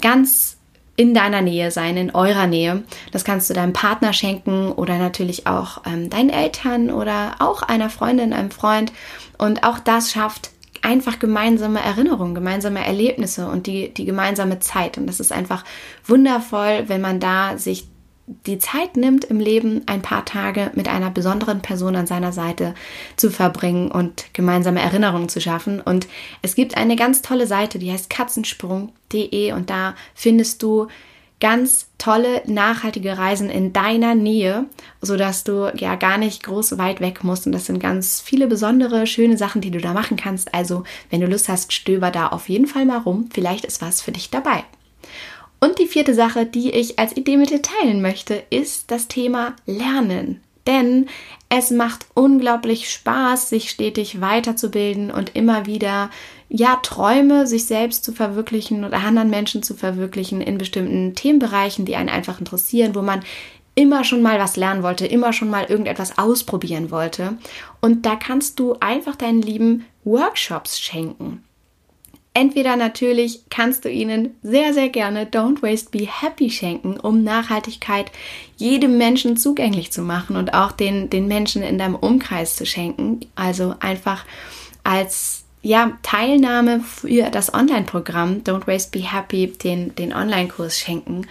ganz 0.00 0.56
in 0.96 1.12
deiner 1.12 1.42
Nähe 1.42 1.70
sein, 1.70 1.96
in 1.96 2.14
eurer 2.14 2.46
Nähe. 2.46 2.82
Das 3.12 3.24
kannst 3.24 3.50
du 3.50 3.54
deinem 3.54 3.72
Partner 3.72 4.12
schenken 4.12 4.72
oder 4.72 4.98
natürlich 4.98 5.46
auch 5.46 5.82
ähm, 5.86 6.08
deinen 6.08 6.30
Eltern 6.30 6.90
oder 6.90 7.36
auch 7.38 7.62
einer 7.62 7.90
Freundin, 7.90 8.32
einem 8.32 8.50
Freund. 8.50 8.92
Und 9.36 9.62
auch 9.62 9.78
das 9.78 10.12
schafft 10.12 10.50
einfach 10.82 11.18
gemeinsame 11.18 11.80
Erinnerungen, 11.80 12.34
gemeinsame 12.34 12.84
Erlebnisse 12.84 13.48
und 13.48 13.66
die, 13.66 13.92
die 13.92 14.04
gemeinsame 14.04 14.60
Zeit. 14.60 14.96
Und 14.96 15.06
das 15.06 15.20
ist 15.20 15.32
einfach 15.32 15.64
wundervoll, 16.04 16.84
wenn 16.86 17.00
man 17.00 17.20
da 17.20 17.58
sich 17.58 17.88
die 18.26 18.58
Zeit 18.58 18.96
nimmt 18.96 19.24
im 19.24 19.38
Leben, 19.38 19.82
ein 19.86 20.02
paar 20.02 20.24
Tage 20.24 20.72
mit 20.74 20.88
einer 20.88 21.10
besonderen 21.10 21.62
Person 21.62 21.94
an 21.94 22.06
seiner 22.06 22.32
Seite 22.32 22.74
zu 23.16 23.30
verbringen 23.30 23.90
und 23.90 24.26
gemeinsame 24.32 24.80
Erinnerungen 24.80 25.28
zu 25.28 25.40
schaffen. 25.40 25.80
Und 25.80 26.08
es 26.42 26.56
gibt 26.56 26.76
eine 26.76 26.96
ganz 26.96 27.22
tolle 27.22 27.46
Seite, 27.46 27.78
die 27.78 27.92
heißt 27.92 28.10
katzensprung.de 28.10 29.52
und 29.52 29.70
da 29.70 29.94
findest 30.14 30.62
du 30.62 30.88
ganz 31.38 31.90
tolle, 31.98 32.42
nachhaltige 32.46 33.18
Reisen 33.18 33.50
in 33.50 33.72
deiner 33.72 34.14
Nähe, 34.14 34.66
sodass 35.02 35.44
du 35.44 35.70
ja 35.76 35.94
gar 35.94 36.18
nicht 36.18 36.42
groß 36.42 36.78
weit 36.78 37.00
weg 37.00 37.24
musst. 37.24 37.46
Und 37.46 37.52
das 37.52 37.66
sind 37.66 37.78
ganz 37.78 38.20
viele 38.20 38.46
besondere, 38.46 39.06
schöne 39.06 39.36
Sachen, 39.36 39.60
die 39.60 39.70
du 39.70 39.78
da 39.78 39.92
machen 39.92 40.16
kannst. 40.16 40.54
Also, 40.54 40.84
wenn 41.10 41.20
du 41.20 41.26
Lust 41.26 41.48
hast, 41.48 41.72
stöber 41.72 42.10
da 42.10 42.28
auf 42.28 42.48
jeden 42.48 42.66
Fall 42.66 42.86
mal 42.86 42.98
rum. 42.98 43.28
Vielleicht 43.32 43.64
ist 43.64 43.82
was 43.82 44.00
für 44.00 44.12
dich 44.12 44.30
dabei. 44.30 44.64
Und 45.60 45.78
die 45.78 45.86
vierte 45.86 46.14
Sache, 46.14 46.46
die 46.46 46.70
ich 46.70 46.98
als 46.98 47.16
Idee 47.16 47.36
mit 47.36 47.50
dir 47.50 47.62
teilen 47.62 48.02
möchte, 48.02 48.42
ist 48.50 48.90
das 48.90 49.08
Thema 49.08 49.54
Lernen. 49.66 50.42
Denn 50.66 51.06
es 51.48 51.70
macht 51.70 52.06
unglaublich 52.14 52.90
Spaß, 52.90 53.48
sich 53.48 53.70
stetig 53.70 54.20
weiterzubilden 54.20 55.10
und 55.10 55.36
immer 55.36 55.66
wieder 55.66 56.10
ja, 56.48 56.76
Träume, 56.82 57.46
sich 57.46 57.66
selbst 57.66 58.04
zu 58.04 58.12
verwirklichen 58.12 58.84
oder 58.84 58.98
anderen 58.98 59.30
Menschen 59.30 59.62
zu 59.62 59.74
verwirklichen 59.74 60.40
in 60.40 60.58
bestimmten 60.58 61.14
Themenbereichen, 61.14 61.84
die 61.84 61.96
einen 61.96 62.08
einfach 62.08 62.38
interessieren, 62.38 62.94
wo 62.94 63.02
man 63.02 63.22
immer 63.74 64.04
schon 64.04 64.22
mal 64.22 64.38
was 64.38 64.56
lernen 64.56 64.82
wollte, 64.82 65.06
immer 65.06 65.32
schon 65.32 65.50
mal 65.50 65.64
irgendetwas 65.64 66.18
ausprobieren 66.18 66.90
wollte. 66.90 67.36
Und 67.80 68.06
da 68.06 68.16
kannst 68.16 68.58
du 68.58 68.76
einfach 68.80 69.16
deinen 69.16 69.42
Lieben 69.42 69.84
Workshops 70.04 70.80
schenken. 70.80 71.44
Entweder 72.36 72.76
natürlich 72.76 73.44
kannst 73.48 73.86
du 73.86 73.90
ihnen 73.90 74.34
sehr, 74.42 74.74
sehr 74.74 74.90
gerne 74.90 75.24
Don't 75.24 75.62
Waste 75.62 75.88
Be 75.90 76.06
Happy 76.06 76.50
schenken, 76.50 77.00
um 77.00 77.24
Nachhaltigkeit 77.24 78.12
jedem 78.58 78.98
Menschen 78.98 79.38
zugänglich 79.38 79.90
zu 79.90 80.02
machen 80.02 80.36
und 80.36 80.52
auch 80.52 80.72
den, 80.72 81.08
den 81.08 81.28
Menschen 81.28 81.62
in 81.62 81.78
deinem 81.78 81.94
Umkreis 81.94 82.54
zu 82.54 82.66
schenken. 82.66 83.20
Also 83.36 83.74
einfach 83.80 84.26
als 84.84 85.44
ja, 85.62 85.92
Teilnahme 86.02 86.80
für 86.80 87.30
das 87.30 87.54
Online-Programm 87.54 88.42
Don't 88.44 88.66
Waste 88.66 88.90
Be 88.90 89.10
Happy, 89.10 89.46
den, 89.46 89.94
den 89.94 90.12
Online-Kurs 90.12 90.78
schenken. 90.78 91.26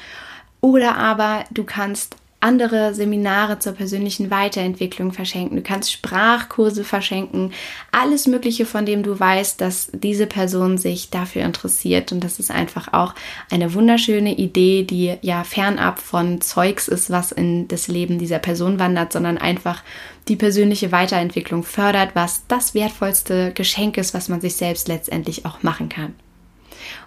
Oder 0.60 0.98
aber 0.98 1.44
du 1.52 1.66
kannst 1.66 2.16
andere 2.40 2.94
Seminare 2.94 3.58
zur 3.60 3.74
persönlichen 3.74 4.30
Weiterentwicklung 4.30 5.12
verschenken. 5.12 5.56
Du 5.56 5.64
kannst 5.64 5.92
Sprachkurse 5.92 6.84
verschenken. 6.84 7.52
Alles 7.92 8.28
Mögliche, 8.28 8.66
von 8.66 8.86
dem 8.86 9.02
du 9.02 9.20
weißt, 9.20 9.60
dass 9.60 9.90
diese 9.94 10.28
Person 10.28 10.78
sich 10.78 11.10
dafür 11.10 11.44
interessiert. 11.44 12.12
Und 12.12 12.24
das 12.24 12.40
ist 12.40 12.52
einfach 12.52 12.94
auch 12.94 13.16
eine 13.50 13.74
wunderschöne 13.74 14.36
Idee, 14.36 14.84
die 14.84 15.16
ja 15.22 15.44
fernab 15.44 16.00
von 16.00 16.40
Zeugs 16.42 16.88
ist, 16.88 17.10
was 17.10 17.32
in 17.32 17.68
das 17.68 17.88
Leben 17.88 18.20
dieser 18.20 18.40
Person 18.40 18.78
wandert, 18.78 19.14
sondern 19.14 19.38
einfach 19.40 19.82
die 20.28 20.36
persönliche 20.36 20.92
Weiterentwicklung 20.92 21.64
fördert, 21.64 22.12
was 22.14 22.44
das 22.48 22.74
wertvollste 22.74 23.54
Geschenk 23.54 23.98
ist, 23.98 24.14
was 24.14 24.30
man 24.30 24.42
sich 24.42 24.56
selbst 24.56 24.88
letztendlich 24.88 25.46
auch 25.46 25.64
machen 25.64 25.90
kann. 25.90 26.14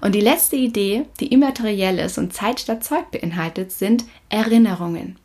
Und 0.00 0.14
die 0.14 0.20
letzte 0.20 0.56
Idee, 0.56 1.04
die 1.20 1.32
immateriell 1.32 1.98
ist 1.98 2.18
und 2.18 2.32
Zeit 2.32 2.60
statt 2.60 2.84
Zeug 2.84 3.10
beinhaltet, 3.10 3.72
sind 3.72 4.04
Erinnerungen. 4.28 5.16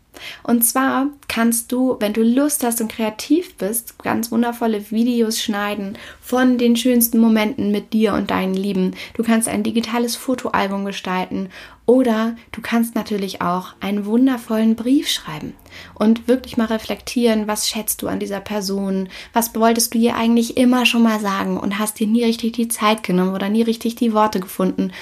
Und 0.43 0.63
zwar 0.63 1.07
kannst 1.27 1.71
du, 1.71 1.97
wenn 1.99 2.13
du 2.13 2.23
Lust 2.23 2.63
hast 2.63 2.81
und 2.81 2.91
kreativ 2.91 3.55
bist, 3.55 3.97
ganz 4.03 4.31
wundervolle 4.31 4.91
Videos 4.91 5.41
schneiden 5.41 5.97
von 6.21 6.57
den 6.57 6.75
schönsten 6.75 7.19
Momenten 7.19 7.71
mit 7.71 7.93
dir 7.93 8.13
und 8.13 8.31
deinen 8.31 8.53
Lieben. 8.53 8.95
Du 9.13 9.23
kannst 9.23 9.47
ein 9.47 9.63
digitales 9.63 10.15
Fotoalbum 10.15 10.85
gestalten 10.85 11.49
oder 11.85 12.35
du 12.53 12.61
kannst 12.61 12.95
natürlich 12.95 13.41
auch 13.41 13.73
einen 13.81 14.05
wundervollen 14.05 14.75
Brief 14.75 15.09
schreiben 15.09 15.53
und 15.95 16.29
wirklich 16.29 16.55
mal 16.55 16.67
reflektieren, 16.67 17.47
was 17.47 17.67
schätzt 17.67 18.01
du 18.01 18.07
an 18.07 18.19
dieser 18.19 18.39
Person, 18.39 19.09
was 19.33 19.53
wolltest 19.53 19.93
du 19.93 19.97
ihr 19.97 20.15
eigentlich 20.15 20.55
immer 20.55 20.85
schon 20.85 21.03
mal 21.03 21.19
sagen 21.19 21.57
und 21.57 21.79
hast 21.79 21.99
dir 21.99 22.07
nie 22.07 22.23
richtig 22.23 22.53
die 22.53 22.69
Zeit 22.69 23.03
genommen 23.03 23.35
oder 23.35 23.49
nie 23.49 23.63
richtig 23.63 23.95
die 23.95 24.13
Worte 24.13 24.39
gefunden. 24.39 24.93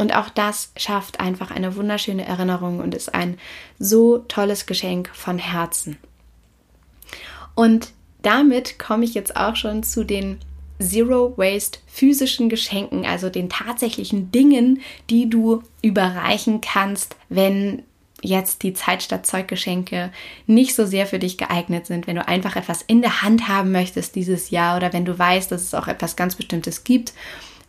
Und 0.00 0.16
auch 0.16 0.30
das 0.30 0.72
schafft 0.78 1.20
einfach 1.20 1.50
eine 1.50 1.76
wunderschöne 1.76 2.24
Erinnerung 2.24 2.80
und 2.80 2.94
ist 2.94 3.14
ein 3.14 3.38
so 3.78 4.16
tolles 4.16 4.64
Geschenk 4.64 5.10
von 5.12 5.36
Herzen. 5.36 5.98
Und 7.54 7.90
damit 8.22 8.78
komme 8.78 9.04
ich 9.04 9.12
jetzt 9.12 9.36
auch 9.36 9.56
schon 9.56 9.82
zu 9.82 10.04
den 10.04 10.38
Zero 10.78 11.36
Waste 11.36 11.80
physischen 11.86 12.48
Geschenken, 12.48 13.04
also 13.04 13.28
den 13.28 13.50
tatsächlichen 13.50 14.32
Dingen, 14.32 14.80
die 15.10 15.28
du 15.28 15.62
überreichen 15.82 16.62
kannst, 16.62 17.16
wenn 17.28 17.82
jetzt 18.22 18.62
die 18.62 18.72
Zeit 18.72 19.02
statt 19.02 19.26
Zeuggeschenke 19.26 20.12
nicht 20.46 20.74
so 20.74 20.86
sehr 20.86 21.06
für 21.06 21.18
dich 21.18 21.36
geeignet 21.36 21.84
sind, 21.84 22.06
wenn 22.06 22.16
du 22.16 22.26
einfach 22.26 22.56
etwas 22.56 22.80
in 22.80 23.02
der 23.02 23.20
Hand 23.20 23.48
haben 23.48 23.70
möchtest 23.70 24.14
dieses 24.14 24.48
Jahr 24.48 24.78
oder 24.78 24.94
wenn 24.94 25.04
du 25.04 25.18
weißt, 25.18 25.52
dass 25.52 25.60
es 25.60 25.74
auch 25.74 25.88
etwas 25.88 26.16
ganz 26.16 26.36
Bestimmtes 26.36 26.84
gibt, 26.84 27.12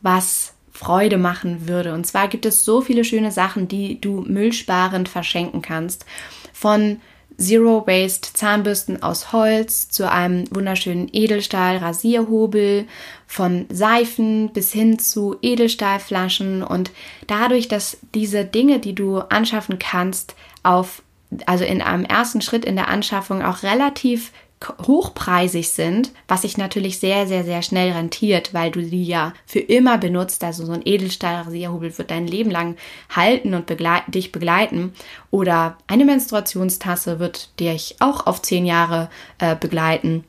was 0.01 0.53
Freude 0.71 1.17
machen 1.17 1.67
würde. 1.67 1.93
Und 1.93 2.05
zwar 2.05 2.27
gibt 2.27 2.45
es 2.45 2.65
so 2.65 2.81
viele 2.81 3.03
schöne 3.03 3.31
Sachen, 3.31 3.67
die 3.67 3.99
du 3.99 4.21
müllsparend 4.21 5.09
verschenken 5.09 5.61
kannst. 5.61 6.05
Von 6.53 7.01
Zero 7.37 7.87
Waste 7.87 8.33
Zahnbürsten 8.33 9.01
aus 9.01 9.31
Holz 9.31 9.89
zu 9.89 10.09
einem 10.09 10.45
wunderschönen 10.53 11.09
Edelstahl 11.11 11.77
Rasierhobel, 11.77 12.85
von 13.25 13.65
Seifen 13.69 14.51
bis 14.53 14.71
hin 14.71 14.99
zu 14.99 15.37
Edelstahlflaschen 15.41 16.61
und 16.61 16.91
dadurch, 17.27 17.67
dass 17.67 17.97
diese 18.13 18.45
Dinge, 18.45 18.79
die 18.79 18.93
du 18.93 19.19
anschaffen 19.19 19.79
kannst, 19.79 20.35
auf 20.63 21.01
also 21.45 21.63
in 21.63 21.81
einem 21.81 22.03
ersten 22.03 22.41
Schritt 22.41 22.65
in 22.65 22.75
der 22.75 22.89
Anschaffung 22.89 23.41
auch 23.41 23.63
relativ 23.63 24.31
hochpreisig 24.85 25.69
sind, 25.69 26.11
was 26.27 26.43
sich 26.43 26.57
natürlich 26.57 26.99
sehr, 26.99 27.27
sehr, 27.27 27.43
sehr 27.43 27.61
schnell 27.61 27.91
rentiert, 27.91 28.53
weil 28.53 28.71
du 28.71 28.81
die 28.81 29.03
ja 29.03 29.33
für 29.45 29.59
immer 29.59 29.97
benutzt. 29.97 30.43
Also 30.43 30.65
so 30.65 30.71
ein 30.71 30.81
Edelstahl-Rasierhobel 30.85 31.97
wird 31.97 32.11
dein 32.11 32.27
Leben 32.27 32.51
lang 32.51 32.77
halten 33.09 33.53
und 33.53 33.65
begleit 33.65 34.03
dich 34.07 34.31
begleiten. 34.31 34.93
Oder 35.31 35.77
eine 35.87 36.05
Menstruationstasse 36.05 37.19
wird 37.19 37.59
dich 37.59 37.95
auch 37.99 38.27
auf 38.27 38.41
zehn 38.41 38.65
Jahre 38.65 39.09
äh, 39.39 39.55
begleiten 39.55 40.23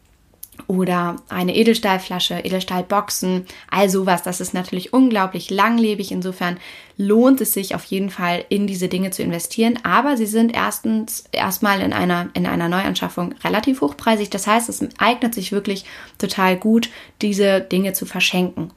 oder 0.67 1.17
eine 1.29 1.57
Edelstahlflasche, 1.57 2.41
Edelstahlboxen, 2.41 3.47
all 3.71 3.89
sowas. 3.89 4.23
Das 4.23 4.41
ist 4.41 4.55
natürlich 4.55 4.93
unglaublich 4.93 5.51
langlebig. 5.51 6.13
Insofern 6.13 6.59
lohnt 6.97 7.41
es 7.41 7.55
sich 7.55 7.75
auf 7.75 7.85
jeden 7.85 8.11
Fall 8.11 8.45
in 8.49 8.67
diese 8.67 8.89
Dinge 8.89 9.11
zu 9.11 9.23
investieren. 9.23 9.79
Aber 9.83 10.17
sie 10.17 10.27
sind 10.27 10.55
erstens 10.55 11.25
erstmal 11.33 11.81
in 11.81 11.93
einer, 11.93 12.29
in 12.35 12.47
einer 12.47 12.69
Neuanschaffung 12.69 13.35
relativ 13.45 13.81
hochpreisig. 13.81 14.31
Das 14.31 14.47
heißt, 14.47 14.69
es 14.69 14.87
eignet 14.99 15.35
sich 15.35 15.53
wirklich 15.53 15.85
total 16.19 16.57
gut, 16.57 16.91
diese 17.23 17.61
Dinge 17.61 17.95
zu 17.95 18.07
verschenken. 18.07 18.73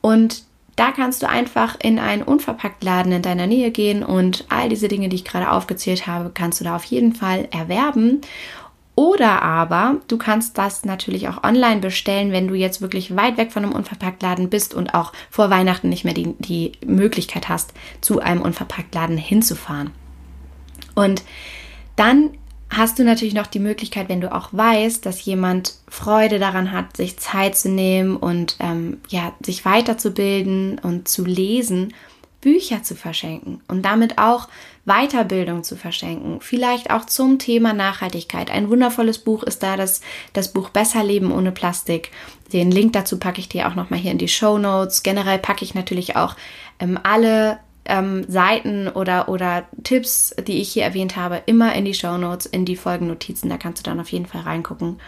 Und 0.00 0.42
da 0.76 0.90
kannst 0.90 1.22
du 1.22 1.28
einfach 1.28 1.76
in 1.82 1.98
einen 1.98 2.22
Unverpacktladen 2.22 3.12
in 3.12 3.22
deiner 3.22 3.46
Nähe 3.46 3.70
gehen 3.70 4.02
und 4.02 4.46
all 4.48 4.70
diese 4.70 4.88
Dinge, 4.88 5.08
die 5.10 5.16
ich 5.16 5.24
gerade 5.24 5.50
aufgezählt 5.50 6.06
habe, 6.06 6.30
kannst 6.32 6.60
du 6.60 6.64
da 6.64 6.74
auf 6.76 6.84
jeden 6.84 7.14
Fall 7.14 7.46
erwerben. 7.50 8.22
Oder 8.94 9.40
aber 9.42 9.96
du 10.08 10.18
kannst 10.18 10.58
das 10.58 10.84
natürlich 10.84 11.28
auch 11.28 11.42
online 11.42 11.80
bestellen, 11.80 12.30
wenn 12.30 12.48
du 12.48 12.54
jetzt 12.54 12.82
wirklich 12.82 13.16
weit 13.16 13.38
weg 13.38 13.50
von 13.50 13.64
einem 13.64 13.72
Unverpacktladen 13.72 14.50
bist 14.50 14.74
und 14.74 14.94
auch 14.94 15.12
vor 15.30 15.48
Weihnachten 15.48 15.88
nicht 15.88 16.04
mehr 16.04 16.14
die, 16.14 16.34
die 16.38 16.72
Möglichkeit 16.84 17.48
hast, 17.48 17.72
zu 18.02 18.20
einem 18.20 18.42
Unverpacktladen 18.42 19.16
hinzufahren. 19.16 19.90
Und 20.94 21.22
dann 21.96 22.30
hast 22.68 22.98
du 22.98 23.04
natürlich 23.04 23.34
noch 23.34 23.46
die 23.46 23.60
Möglichkeit, 23.60 24.08
wenn 24.08 24.20
du 24.20 24.32
auch 24.32 24.48
weißt, 24.52 25.04
dass 25.04 25.24
jemand 25.24 25.74
Freude 25.88 26.38
daran 26.38 26.72
hat, 26.72 26.96
sich 26.96 27.18
Zeit 27.18 27.56
zu 27.56 27.70
nehmen 27.70 28.16
und 28.16 28.56
ähm, 28.60 28.98
ja, 29.08 29.32
sich 29.44 29.64
weiterzubilden 29.64 30.78
und 30.78 31.08
zu 31.08 31.24
lesen, 31.24 31.94
Bücher 32.42 32.82
zu 32.82 32.94
verschenken 32.94 33.62
und 33.68 33.82
damit 33.82 34.18
auch 34.18 34.48
Weiterbildung 34.84 35.62
zu 35.62 35.76
verschenken. 35.76 36.40
Vielleicht 36.40 36.90
auch 36.90 37.06
zum 37.06 37.38
Thema 37.38 37.72
Nachhaltigkeit. 37.72 38.50
Ein 38.50 38.68
wundervolles 38.68 39.18
Buch 39.18 39.44
ist 39.44 39.62
da 39.62 39.76
das, 39.76 40.02
das 40.34 40.52
Buch 40.52 40.68
Besser 40.68 41.04
Leben 41.04 41.32
ohne 41.32 41.52
Plastik. 41.52 42.10
Den 42.52 42.70
Link 42.70 42.92
dazu 42.92 43.18
packe 43.18 43.40
ich 43.40 43.48
dir 43.48 43.68
auch 43.68 43.76
nochmal 43.76 44.00
hier 44.00 44.10
in 44.10 44.18
die 44.18 44.28
Show 44.28 44.58
Notes. 44.58 45.02
Generell 45.02 45.38
packe 45.38 45.64
ich 45.64 45.74
natürlich 45.74 46.16
auch 46.16 46.36
ähm, 46.80 46.98
alle 47.02 47.60
ähm, 47.84 48.24
Seiten 48.28 48.88
oder, 48.88 49.28
oder 49.28 49.64
Tipps, 49.84 50.34
die 50.46 50.60
ich 50.60 50.72
hier 50.72 50.84
erwähnt 50.84 51.16
habe, 51.16 51.42
immer 51.46 51.74
in 51.74 51.84
die 51.84 51.94
Show 51.94 52.18
Notes, 52.18 52.46
in 52.46 52.64
die 52.64 52.76
Folgennotizen. 52.76 53.50
Da 53.50 53.56
kannst 53.56 53.86
du 53.86 53.88
dann 53.88 54.00
auf 54.00 54.10
jeden 54.10 54.26
Fall 54.26 54.42
reingucken. 54.42 54.98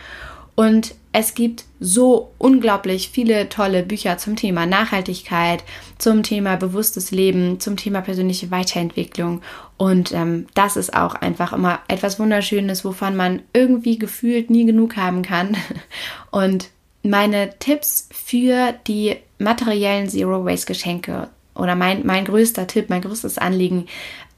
Und 0.55 0.95
es 1.13 1.35
gibt 1.35 1.65
so 1.81 2.33
unglaublich 2.39 3.09
viele 3.09 3.49
tolle 3.49 3.83
Bücher 3.83 4.19
zum 4.19 4.37
Thema 4.37 4.67
Nachhaltigkeit, 4.67 5.63
zum 5.99 6.23
Thema 6.23 6.57
bewusstes 6.57 7.11
Leben, 7.11 7.61
zum 7.61 7.77
Thema 7.77 8.01
persönliche 8.01 8.51
Weiterentwicklung. 8.51 9.43
Und 9.77 10.13
ähm, 10.13 10.47
das 10.55 10.77
ist 10.77 10.95
auch 10.95 11.15
einfach 11.15 11.53
immer 11.53 11.81
etwas 11.89 12.19
Wunderschönes, 12.19 12.85
wovon 12.85 13.17
man 13.17 13.43
irgendwie 13.53 13.99
gefühlt 13.99 14.51
nie 14.51 14.65
genug 14.65 14.97
haben 14.97 15.23
kann. 15.23 15.57
Und 16.31 16.71
meine 17.03 17.59
Tipps 17.59 18.09
für 18.13 18.75
die 18.87 19.17
materiellen 19.39 20.09
Zero 20.09 20.45
Waste 20.45 20.67
Geschenke 20.67 21.29
oder 21.55 21.77
mein, 21.77 22.05
mein 22.05 22.25
größter 22.25 22.67
Tipp, 22.67 22.91
mein 22.91 23.03
größtes 23.03 23.39
Anliegen 23.39 23.87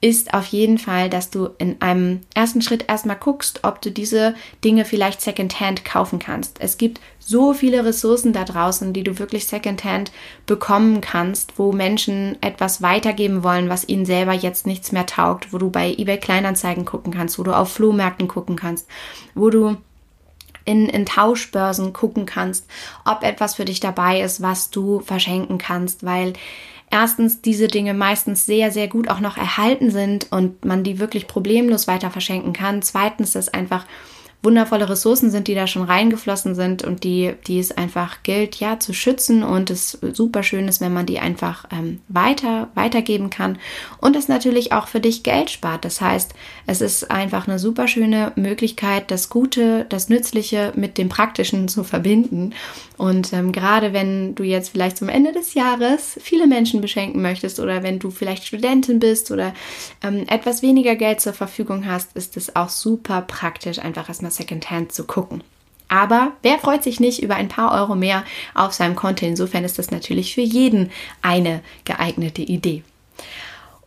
ist 0.06 0.34
auf 0.34 0.46
jeden 0.46 0.78
Fall, 0.78 1.10
dass 1.10 1.30
du 1.30 1.48
in 1.58 1.82
einem 1.82 2.20
ersten 2.32 2.62
Schritt 2.62 2.84
erstmal 2.86 3.16
guckst, 3.16 3.64
ob 3.64 3.82
du 3.82 3.90
diese 3.90 4.36
Dinge 4.62 4.84
vielleicht 4.84 5.20
secondhand 5.20 5.84
kaufen 5.84 6.20
kannst. 6.20 6.60
Es 6.60 6.78
gibt 6.78 7.00
so 7.18 7.54
viele 7.54 7.84
Ressourcen 7.84 8.32
da 8.32 8.44
draußen, 8.44 8.92
die 8.92 9.02
du 9.02 9.18
wirklich 9.18 9.48
secondhand 9.48 10.12
bekommen 10.46 11.00
kannst, 11.00 11.58
wo 11.58 11.72
Menschen 11.72 12.40
etwas 12.40 12.82
weitergeben 12.82 13.42
wollen, 13.42 13.68
was 13.68 13.88
ihnen 13.88 14.06
selber 14.06 14.32
jetzt 14.32 14.64
nichts 14.64 14.92
mehr 14.92 15.06
taugt, 15.06 15.52
wo 15.52 15.58
du 15.58 15.70
bei 15.70 15.92
eBay 15.98 16.18
Kleinanzeigen 16.18 16.84
gucken 16.84 17.12
kannst, 17.12 17.36
wo 17.40 17.42
du 17.42 17.52
auf 17.52 17.72
Flohmärkten 17.72 18.28
gucken 18.28 18.54
kannst, 18.54 18.86
wo 19.34 19.50
du 19.50 19.76
in, 20.64 20.88
in 20.88 21.04
Tauschbörsen 21.04 21.92
gucken 21.92 22.26
kannst, 22.26 22.66
ob 23.04 23.24
etwas 23.24 23.56
für 23.56 23.64
dich 23.64 23.80
dabei 23.80 24.20
ist, 24.20 24.40
was 24.40 24.70
du 24.70 25.00
verschenken 25.00 25.58
kannst, 25.58 26.06
weil 26.06 26.34
erstens 26.90 27.42
diese 27.42 27.68
Dinge 27.68 27.94
meistens 27.94 28.46
sehr, 28.46 28.70
sehr 28.70 28.88
gut 28.88 29.08
auch 29.08 29.20
noch 29.20 29.36
erhalten 29.36 29.90
sind 29.90 30.30
und 30.30 30.64
man 30.64 30.84
die 30.84 30.98
wirklich 30.98 31.26
problemlos 31.26 31.88
weiter 31.88 32.10
verschenken 32.10 32.52
kann. 32.52 32.82
Zweitens, 32.82 33.32
dass 33.32 33.48
einfach 33.48 33.84
wundervolle 34.46 34.88
Ressourcen 34.88 35.30
sind, 35.30 35.48
die 35.48 35.56
da 35.56 35.66
schon 35.66 35.82
reingeflossen 35.82 36.54
sind 36.54 36.84
und 36.84 37.02
die, 37.02 37.34
die 37.48 37.58
es 37.58 37.76
einfach 37.76 38.22
gilt, 38.22 38.54
ja, 38.56 38.78
zu 38.78 38.94
schützen 38.94 39.42
und 39.42 39.70
es 39.70 39.98
super 40.12 40.44
schön 40.44 40.68
ist, 40.68 40.80
wenn 40.80 40.94
man 40.94 41.04
die 41.04 41.18
einfach 41.18 41.64
ähm, 41.72 42.00
weiter, 42.06 42.68
weitergeben 42.74 43.28
kann 43.28 43.58
und 44.00 44.14
es 44.14 44.28
natürlich 44.28 44.70
auch 44.72 44.86
für 44.86 45.00
dich 45.00 45.24
Geld 45.24 45.50
spart. 45.50 45.84
Das 45.84 46.00
heißt, 46.00 46.32
es 46.68 46.80
ist 46.80 47.10
einfach 47.10 47.48
eine 47.48 47.58
super 47.58 47.88
schöne 47.88 48.32
Möglichkeit, 48.36 49.10
das 49.10 49.30
Gute, 49.30 49.84
das 49.88 50.08
Nützliche 50.08 50.72
mit 50.76 50.96
dem 50.96 51.08
Praktischen 51.08 51.66
zu 51.66 51.82
verbinden. 51.82 52.54
Und 52.96 53.32
ähm, 53.32 53.50
gerade 53.52 53.92
wenn 53.92 54.34
du 54.36 54.44
jetzt 54.44 54.70
vielleicht 54.70 54.96
zum 54.96 55.08
Ende 55.08 55.32
des 55.32 55.54
Jahres 55.54 56.18
viele 56.22 56.46
Menschen 56.46 56.80
beschenken 56.80 57.20
möchtest 57.20 57.60
oder 57.60 57.82
wenn 57.82 57.98
du 57.98 58.10
vielleicht 58.10 58.46
Studentin 58.46 59.00
bist 59.00 59.30
oder 59.30 59.52
ähm, 60.02 60.24
etwas 60.28 60.62
weniger 60.62 60.94
Geld 60.94 61.20
zur 61.20 61.32
Verfügung 61.32 61.86
hast, 61.86 62.16
ist 62.16 62.36
es 62.36 62.54
auch 62.54 62.70
super 62.70 63.22
praktisch, 63.22 63.80
einfach 63.80 64.08
erstmal 64.08 64.30
Secondhand 64.36 64.92
zu 64.92 65.04
gucken. 65.04 65.42
Aber 65.88 66.32
wer 66.42 66.58
freut 66.58 66.82
sich 66.82 66.98
nicht 66.98 67.22
über 67.22 67.36
ein 67.36 67.48
paar 67.48 67.72
Euro 67.72 67.94
mehr 67.94 68.24
auf 68.54 68.72
seinem 68.72 68.96
Konto? 68.96 69.24
Insofern 69.24 69.64
ist 69.64 69.78
das 69.78 69.90
natürlich 69.90 70.34
für 70.34 70.40
jeden 70.40 70.90
eine 71.22 71.62
geeignete 71.84 72.42
Idee. 72.42 72.82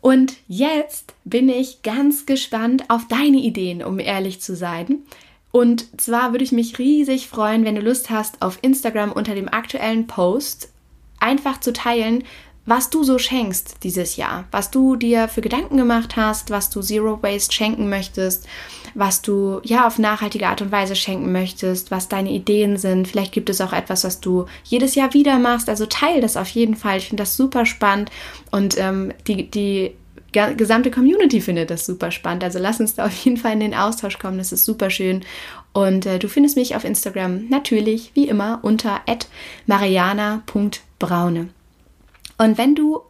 Und 0.02 0.36
jetzt 0.48 1.14
bin 1.26 1.50
ich 1.50 1.82
ganz 1.82 2.26
gespannt 2.26 2.86
auf 2.90 3.08
deine 3.10 3.38
Ideen, 3.38 3.84
um 3.84 4.00
ehrlich 4.00 4.40
zu 4.40 4.56
sein. 4.56 5.00
Und 5.52 6.00
zwar 6.00 6.32
würde 6.32 6.44
ich 6.44 6.52
mich 6.52 6.80
riesig 6.80 7.28
freuen, 7.28 7.66
wenn 7.66 7.76
du 7.76 7.82
Lust 7.82 8.10
hast, 8.10 8.42
auf 8.42 8.60
Instagram 8.62 9.12
unter 9.12 9.36
dem 9.36 9.50
aktuellen 9.50 10.08
Post 10.08 10.70
einfach 11.20 11.60
zu 11.60 11.74
teilen, 11.74 12.24
was 12.70 12.92
du 12.92 13.04
so 13.04 13.18
schenkst 13.18 13.78
dieses 13.84 14.16
Jahr, 14.16 14.46
was 14.52 14.70
du 14.70 14.96
dir 14.96 15.28
für 15.28 15.42
Gedanken 15.42 15.76
gemacht 15.78 16.16
hast, 16.16 16.52
was 16.52 16.70
du 16.70 16.82
Zero 16.82 17.22
Waste 17.24 17.52
schenken 17.52 17.90
möchtest, 17.90 18.48
was 18.94 19.24
du 19.24 19.60
ja 19.64 19.88
auf 19.88 19.98
nachhaltige 19.98 20.48
Art 20.48 20.62
und 20.62 20.72
Weise 20.72 20.96
schenken 20.96 21.32
möchtest, 21.32 21.90
was 21.90 22.10
deine 22.10 22.30
Ideen 22.30 22.78
sind. 22.78 23.08
Vielleicht 23.08 23.32
gibt 23.32 23.50
es 23.50 23.60
auch 23.60 23.74
etwas, 23.74 24.04
was 24.04 24.20
du 24.20 24.46
jedes 24.64 24.94
Jahr 24.94 25.16
wieder 25.16 25.40
machst. 25.40 25.68
Also 25.68 25.88
teile 25.88 26.22
das 26.22 26.38
auf 26.38 26.50
jeden 26.50 26.76
Fall. 26.76 27.00
Ich 27.00 27.08
finde 27.08 27.24
das 27.24 27.36
super 27.36 27.66
spannend 27.66 28.12
und 28.52 28.78
ähm, 28.78 29.14
die, 29.28 29.50
die 29.50 29.96
gesamte 30.32 30.92
Community 30.92 31.42
findet 31.42 31.72
das 31.72 31.88
super 31.88 32.12
spannend. 32.12 32.44
Also 32.44 32.60
lass 32.60 32.80
uns 32.80 32.94
da 32.94 33.08
auf 33.08 33.16
jeden 33.26 33.38
Fall 33.38 33.54
in 33.54 33.62
den 33.62 33.74
Austausch 33.74 34.20
kommen. 34.20 34.38
Das 34.38 34.52
ist 34.52 34.66
super 34.66 34.92
schön. 34.92 35.24
Und 35.74 36.06
äh, 36.06 36.20
du 36.20 36.28
findest 36.28 36.56
mich 36.56 36.76
auf 36.76 36.84
Instagram 36.84 37.48
natürlich 37.50 38.12
wie 38.14 38.28
immer 38.28 38.60
unter 38.62 39.02
mariana.braune. 39.66 41.50
Und 42.40 42.58
wenn 42.58 42.74
du 42.74 43.02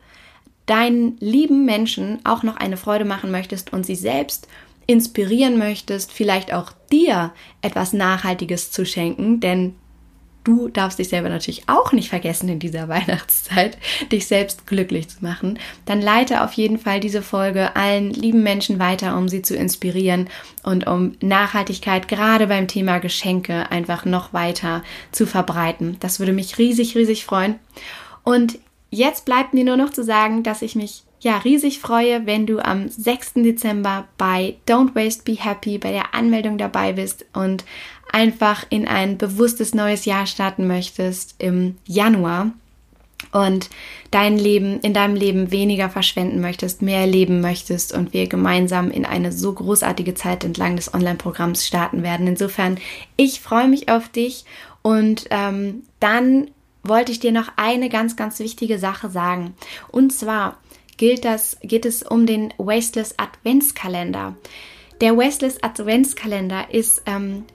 deinen 0.66 1.18
lieben 1.20 1.66
Menschen 1.66 2.20
auch 2.26 2.44
noch 2.44 2.58
eine 2.58 2.78
Freude 2.78 3.06
machen 3.06 3.32
möchtest 3.32 3.72
und 3.72 3.86
sie 3.86 3.96
selbst 3.96 4.48
inspirieren 4.88 5.58
möchtest, 5.58 6.12
vielleicht 6.12 6.54
auch 6.54 6.74
dir 6.92 7.32
etwas 7.62 7.94
Nachhaltiges 7.94 8.72
zu 8.72 8.86
schenken, 8.86 9.40
denn 9.40 9.76
du 10.44 10.68
darfst 10.68 10.98
dich 10.98 11.10
selber 11.10 11.30
natürlich 11.30 11.70
auch 11.70 11.92
nicht 11.92 12.10
vergessen 12.10 12.50
in 12.50 12.60
dieser 12.60 12.88
Weihnachtszeit, 12.88 13.78
dich 14.12 14.26
selbst 14.26 14.66
glücklich 14.66 15.10
zu 15.10 15.18
machen, 15.22 15.60
dann 15.86 16.02
leite 16.02 16.44
auf 16.44 16.54
jeden 16.54 16.80
Fall 16.80 17.00
diese 17.00 17.22
Folge 17.22 17.76
allen 17.76 18.12
lieben 18.12 18.42
Menschen 18.42 18.80
weiter, 18.80 19.16
um 19.16 19.30
sie 19.30 19.44
zu 19.44 19.56
inspirieren 19.56 20.28
und 20.64 20.88
um 20.88 21.16
Nachhaltigkeit 21.22 22.08
gerade 22.08 22.48
beim 22.48 22.68
Thema 22.68 22.98
Geschenke 22.98 23.70
einfach 23.70 24.06
noch 24.06 24.34
weiter 24.34 24.84
zu 25.12 25.28
verbreiten. 25.28 25.98
Das 26.00 26.20
würde 26.20 26.34
mich 26.34 26.58
riesig, 26.58 26.96
riesig 26.96 27.26
freuen. 27.26 27.56
Und 28.24 28.60
Jetzt 28.90 29.26
bleibt 29.26 29.54
mir 29.54 29.64
nur 29.64 29.78
noch 29.78 29.92
zu 29.92 30.04
sagen, 30.04 30.44
dass 30.44 30.62
ich 30.62 30.76
mich 30.76 31.04
ja 31.22 31.38
riesig 31.38 31.80
freue, 31.80 32.26
wenn 32.26 32.46
du 32.46 32.60
am 32.60 32.88
6. 32.88 33.34
Dezember 33.36 34.08
bei 34.18 34.56
Don't 34.68 34.96
Waste 34.96 35.24
Be 35.24 35.34
Happy 35.34 35.78
bei 35.78 35.92
der 35.92 36.16
Anmeldung 36.16 36.58
dabei 36.58 36.94
bist 36.94 37.26
und 37.34 37.66
einfach 38.12 38.66
in 38.70 38.88
ein 38.88 39.18
bewusstes 39.18 39.76
neues 39.76 40.06
Jahr 40.06 40.26
starten 40.26 40.66
möchtest 40.68 41.36
im 41.38 41.78
Januar 41.86 42.52
und 43.32 43.70
dein 44.12 44.38
Leben, 44.38 44.80
in 44.80 44.94
deinem 44.94 45.16
Leben 45.16 45.52
weniger 45.52 45.90
verschwenden 45.90 46.42
möchtest, 46.42 46.82
mehr 46.82 47.06
leben 47.06 47.42
möchtest 47.42 47.94
und 47.94 48.14
wir 48.14 48.28
gemeinsam 48.28 48.90
in 48.90 49.06
eine 49.06 49.32
so 49.32 49.54
großartige 49.54 50.16
Zeit 50.16 50.44
entlang 50.44 50.78
des 50.78 50.94
Online-Programms 50.94 51.68
starten 51.68 52.02
werden. 52.02 52.28
Insofern, 52.28 52.80
ich 53.18 53.42
freue 53.42 53.68
mich 53.68 53.90
auf 53.90 54.10
dich 54.10 54.46
und 54.82 55.26
ähm, 55.30 55.84
dann 56.00 56.50
wollte 56.84 57.12
ich 57.12 57.20
dir 57.20 57.32
noch 57.32 57.52
eine 57.56 57.90
ganz, 57.90 58.16
ganz 58.16 58.40
wichtige 58.40 58.80
Sache 58.80 59.10
sagen. 59.10 59.54
Und 59.90 60.14
zwar 60.14 60.58
gilt 60.98 61.26
das, 61.26 61.58
geht 61.62 61.86
es 61.86 62.04
um 62.04 62.26
den 62.26 62.54
Wasteless 62.58 63.16
Adventskalender. 63.18 64.36
Der 65.02 65.18
Wasteless 65.18 65.64
Adventskalender 65.64 66.74
ist 66.74 67.04
ähm, 67.06 67.46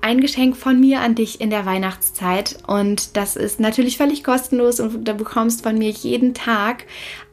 ein 0.00 0.20
Geschenk 0.20 0.56
von 0.56 0.80
mir 0.80 1.00
an 1.00 1.14
dich 1.14 1.40
in 1.40 1.50
der 1.50 1.66
Weihnachtszeit 1.66 2.58
und 2.66 3.16
das 3.16 3.36
ist 3.36 3.60
natürlich 3.60 3.96
völlig 3.96 4.24
kostenlos 4.24 4.80
und 4.80 5.06
du 5.06 5.14
bekommst 5.14 5.62
von 5.62 5.76
mir 5.76 5.90
jeden 5.90 6.34
Tag 6.34 6.84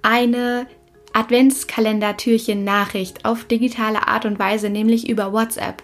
eine 0.01 0.67
Adventskalender-Türchen-Nachricht 1.13 3.25
auf 3.25 3.45
digitale 3.45 4.08
Art 4.08 4.25
und 4.25 4.39
Weise, 4.39 4.69
nämlich 4.69 5.10
über 5.10 5.34
WhatsApp. 5.34 5.84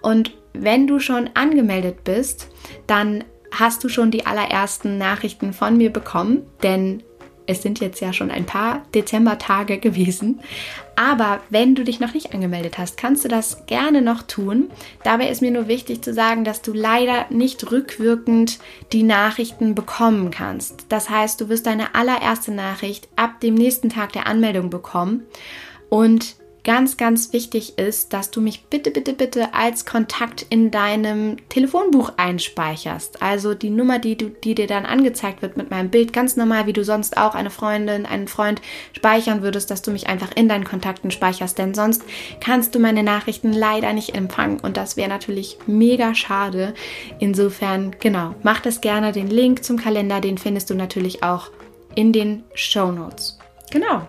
Und 0.00 0.32
wenn 0.52 0.86
du 0.86 1.00
schon 1.00 1.30
angemeldet 1.34 2.04
bist, 2.04 2.48
dann 2.86 3.24
hast 3.58 3.82
du 3.84 3.88
schon 3.88 4.10
die 4.10 4.26
allerersten 4.26 4.98
Nachrichten 4.98 5.52
von 5.52 5.76
mir 5.76 5.92
bekommen, 5.92 6.46
denn 6.62 7.02
es 7.46 7.62
sind 7.62 7.80
jetzt 7.80 8.00
ja 8.00 8.12
schon 8.12 8.30
ein 8.30 8.44
paar 8.44 8.82
Dezembertage 8.94 9.78
gewesen. 9.78 10.40
Aber 10.96 11.40
wenn 11.50 11.74
du 11.74 11.84
dich 11.84 12.00
noch 12.00 12.14
nicht 12.14 12.34
angemeldet 12.34 12.78
hast, 12.78 12.96
kannst 12.96 13.24
du 13.24 13.28
das 13.28 13.66
gerne 13.66 14.02
noch 14.02 14.22
tun. 14.22 14.70
Dabei 15.04 15.28
ist 15.28 15.42
mir 15.42 15.50
nur 15.50 15.68
wichtig 15.68 16.02
zu 16.02 16.12
sagen, 16.12 16.44
dass 16.44 16.62
du 16.62 16.72
leider 16.72 17.26
nicht 17.30 17.70
rückwirkend 17.70 18.58
die 18.92 19.02
Nachrichten 19.02 19.74
bekommen 19.74 20.30
kannst. 20.30 20.86
Das 20.88 21.08
heißt, 21.08 21.40
du 21.40 21.48
wirst 21.48 21.66
deine 21.66 21.94
allererste 21.94 22.52
Nachricht 22.52 23.08
ab 23.16 23.40
dem 23.40 23.54
nächsten 23.54 23.90
Tag 23.90 24.12
der 24.12 24.26
Anmeldung 24.26 24.70
bekommen. 24.70 25.22
Und 25.88 26.36
ganz, 26.66 26.96
ganz 26.96 27.32
wichtig 27.32 27.78
ist, 27.78 28.12
dass 28.12 28.32
du 28.32 28.40
mich 28.40 28.64
bitte, 28.64 28.90
bitte, 28.90 29.12
bitte 29.12 29.54
als 29.54 29.86
Kontakt 29.86 30.44
in 30.50 30.72
deinem 30.72 31.36
Telefonbuch 31.48 32.14
einspeicherst. 32.16 33.22
Also 33.22 33.54
die 33.54 33.70
Nummer, 33.70 34.00
die, 34.00 34.18
du, 34.18 34.30
die 34.30 34.56
dir 34.56 34.66
dann 34.66 34.84
angezeigt 34.84 35.42
wird 35.42 35.56
mit 35.56 35.70
meinem 35.70 35.90
Bild, 35.90 36.12
ganz 36.12 36.34
normal, 36.34 36.66
wie 36.66 36.72
du 36.72 36.82
sonst 36.82 37.18
auch 37.18 37.36
eine 37.36 37.50
Freundin, 37.50 38.04
einen 38.04 38.26
Freund 38.26 38.60
speichern 38.92 39.42
würdest, 39.42 39.70
dass 39.70 39.80
du 39.80 39.92
mich 39.92 40.08
einfach 40.08 40.32
in 40.34 40.48
deinen 40.48 40.64
Kontakten 40.64 41.12
speicherst, 41.12 41.56
denn 41.56 41.72
sonst 41.72 42.02
kannst 42.40 42.74
du 42.74 42.80
meine 42.80 43.04
Nachrichten 43.04 43.52
leider 43.52 43.92
nicht 43.92 44.16
empfangen 44.16 44.58
und 44.58 44.76
das 44.76 44.96
wäre 44.96 45.08
natürlich 45.08 45.58
mega 45.68 46.16
schade. 46.16 46.74
Insofern, 47.20 47.94
genau, 48.00 48.34
mach 48.42 48.58
das 48.58 48.80
gerne. 48.80 49.12
Den 49.12 49.30
Link 49.30 49.62
zum 49.62 49.76
Kalender, 49.76 50.20
den 50.20 50.36
findest 50.36 50.68
du 50.70 50.74
natürlich 50.74 51.22
auch 51.22 51.52
in 51.94 52.12
den 52.12 52.42
Show 52.54 52.90
Notes. 52.90 53.38
Genau. 53.70 54.08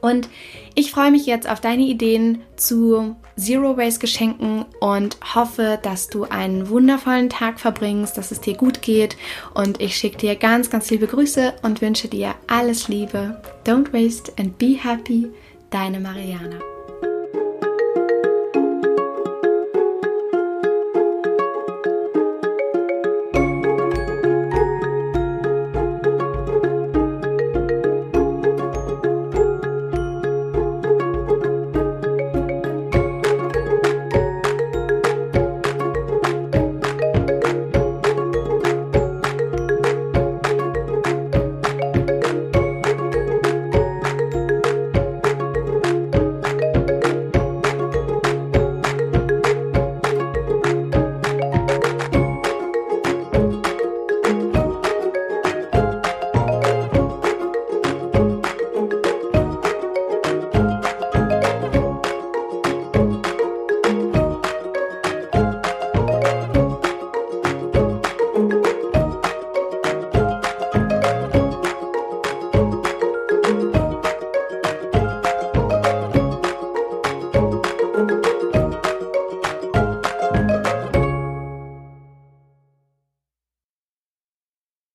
Und 0.00 0.28
ich 0.74 0.92
freue 0.92 1.10
mich 1.10 1.26
jetzt 1.26 1.48
auf 1.48 1.60
deine 1.60 1.82
Ideen 1.82 2.42
zu 2.56 3.16
Zero 3.36 3.76
Waste 3.76 4.00
Geschenken 4.00 4.64
und 4.80 5.16
hoffe, 5.34 5.78
dass 5.82 6.08
du 6.08 6.24
einen 6.24 6.68
wundervollen 6.68 7.28
Tag 7.28 7.60
verbringst, 7.60 8.16
dass 8.16 8.30
es 8.30 8.40
dir 8.40 8.54
gut 8.54 8.82
geht. 8.82 9.16
Und 9.54 9.80
ich 9.80 9.96
schicke 9.96 10.18
dir 10.18 10.36
ganz, 10.36 10.70
ganz 10.70 10.90
liebe 10.90 11.06
Grüße 11.06 11.54
und 11.62 11.80
wünsche 11.80 12.08
dir 12.08 12.34
alles 12.46 12.88
Liebe. 12.88 13.40
Don't 13.66 13.92
waste 13.92 14.32
and 14.38 14.56
be 14.58 14.76
happy. 14.80 15.28
Deine 15.70 16.00
Mariana. 16.00 16.69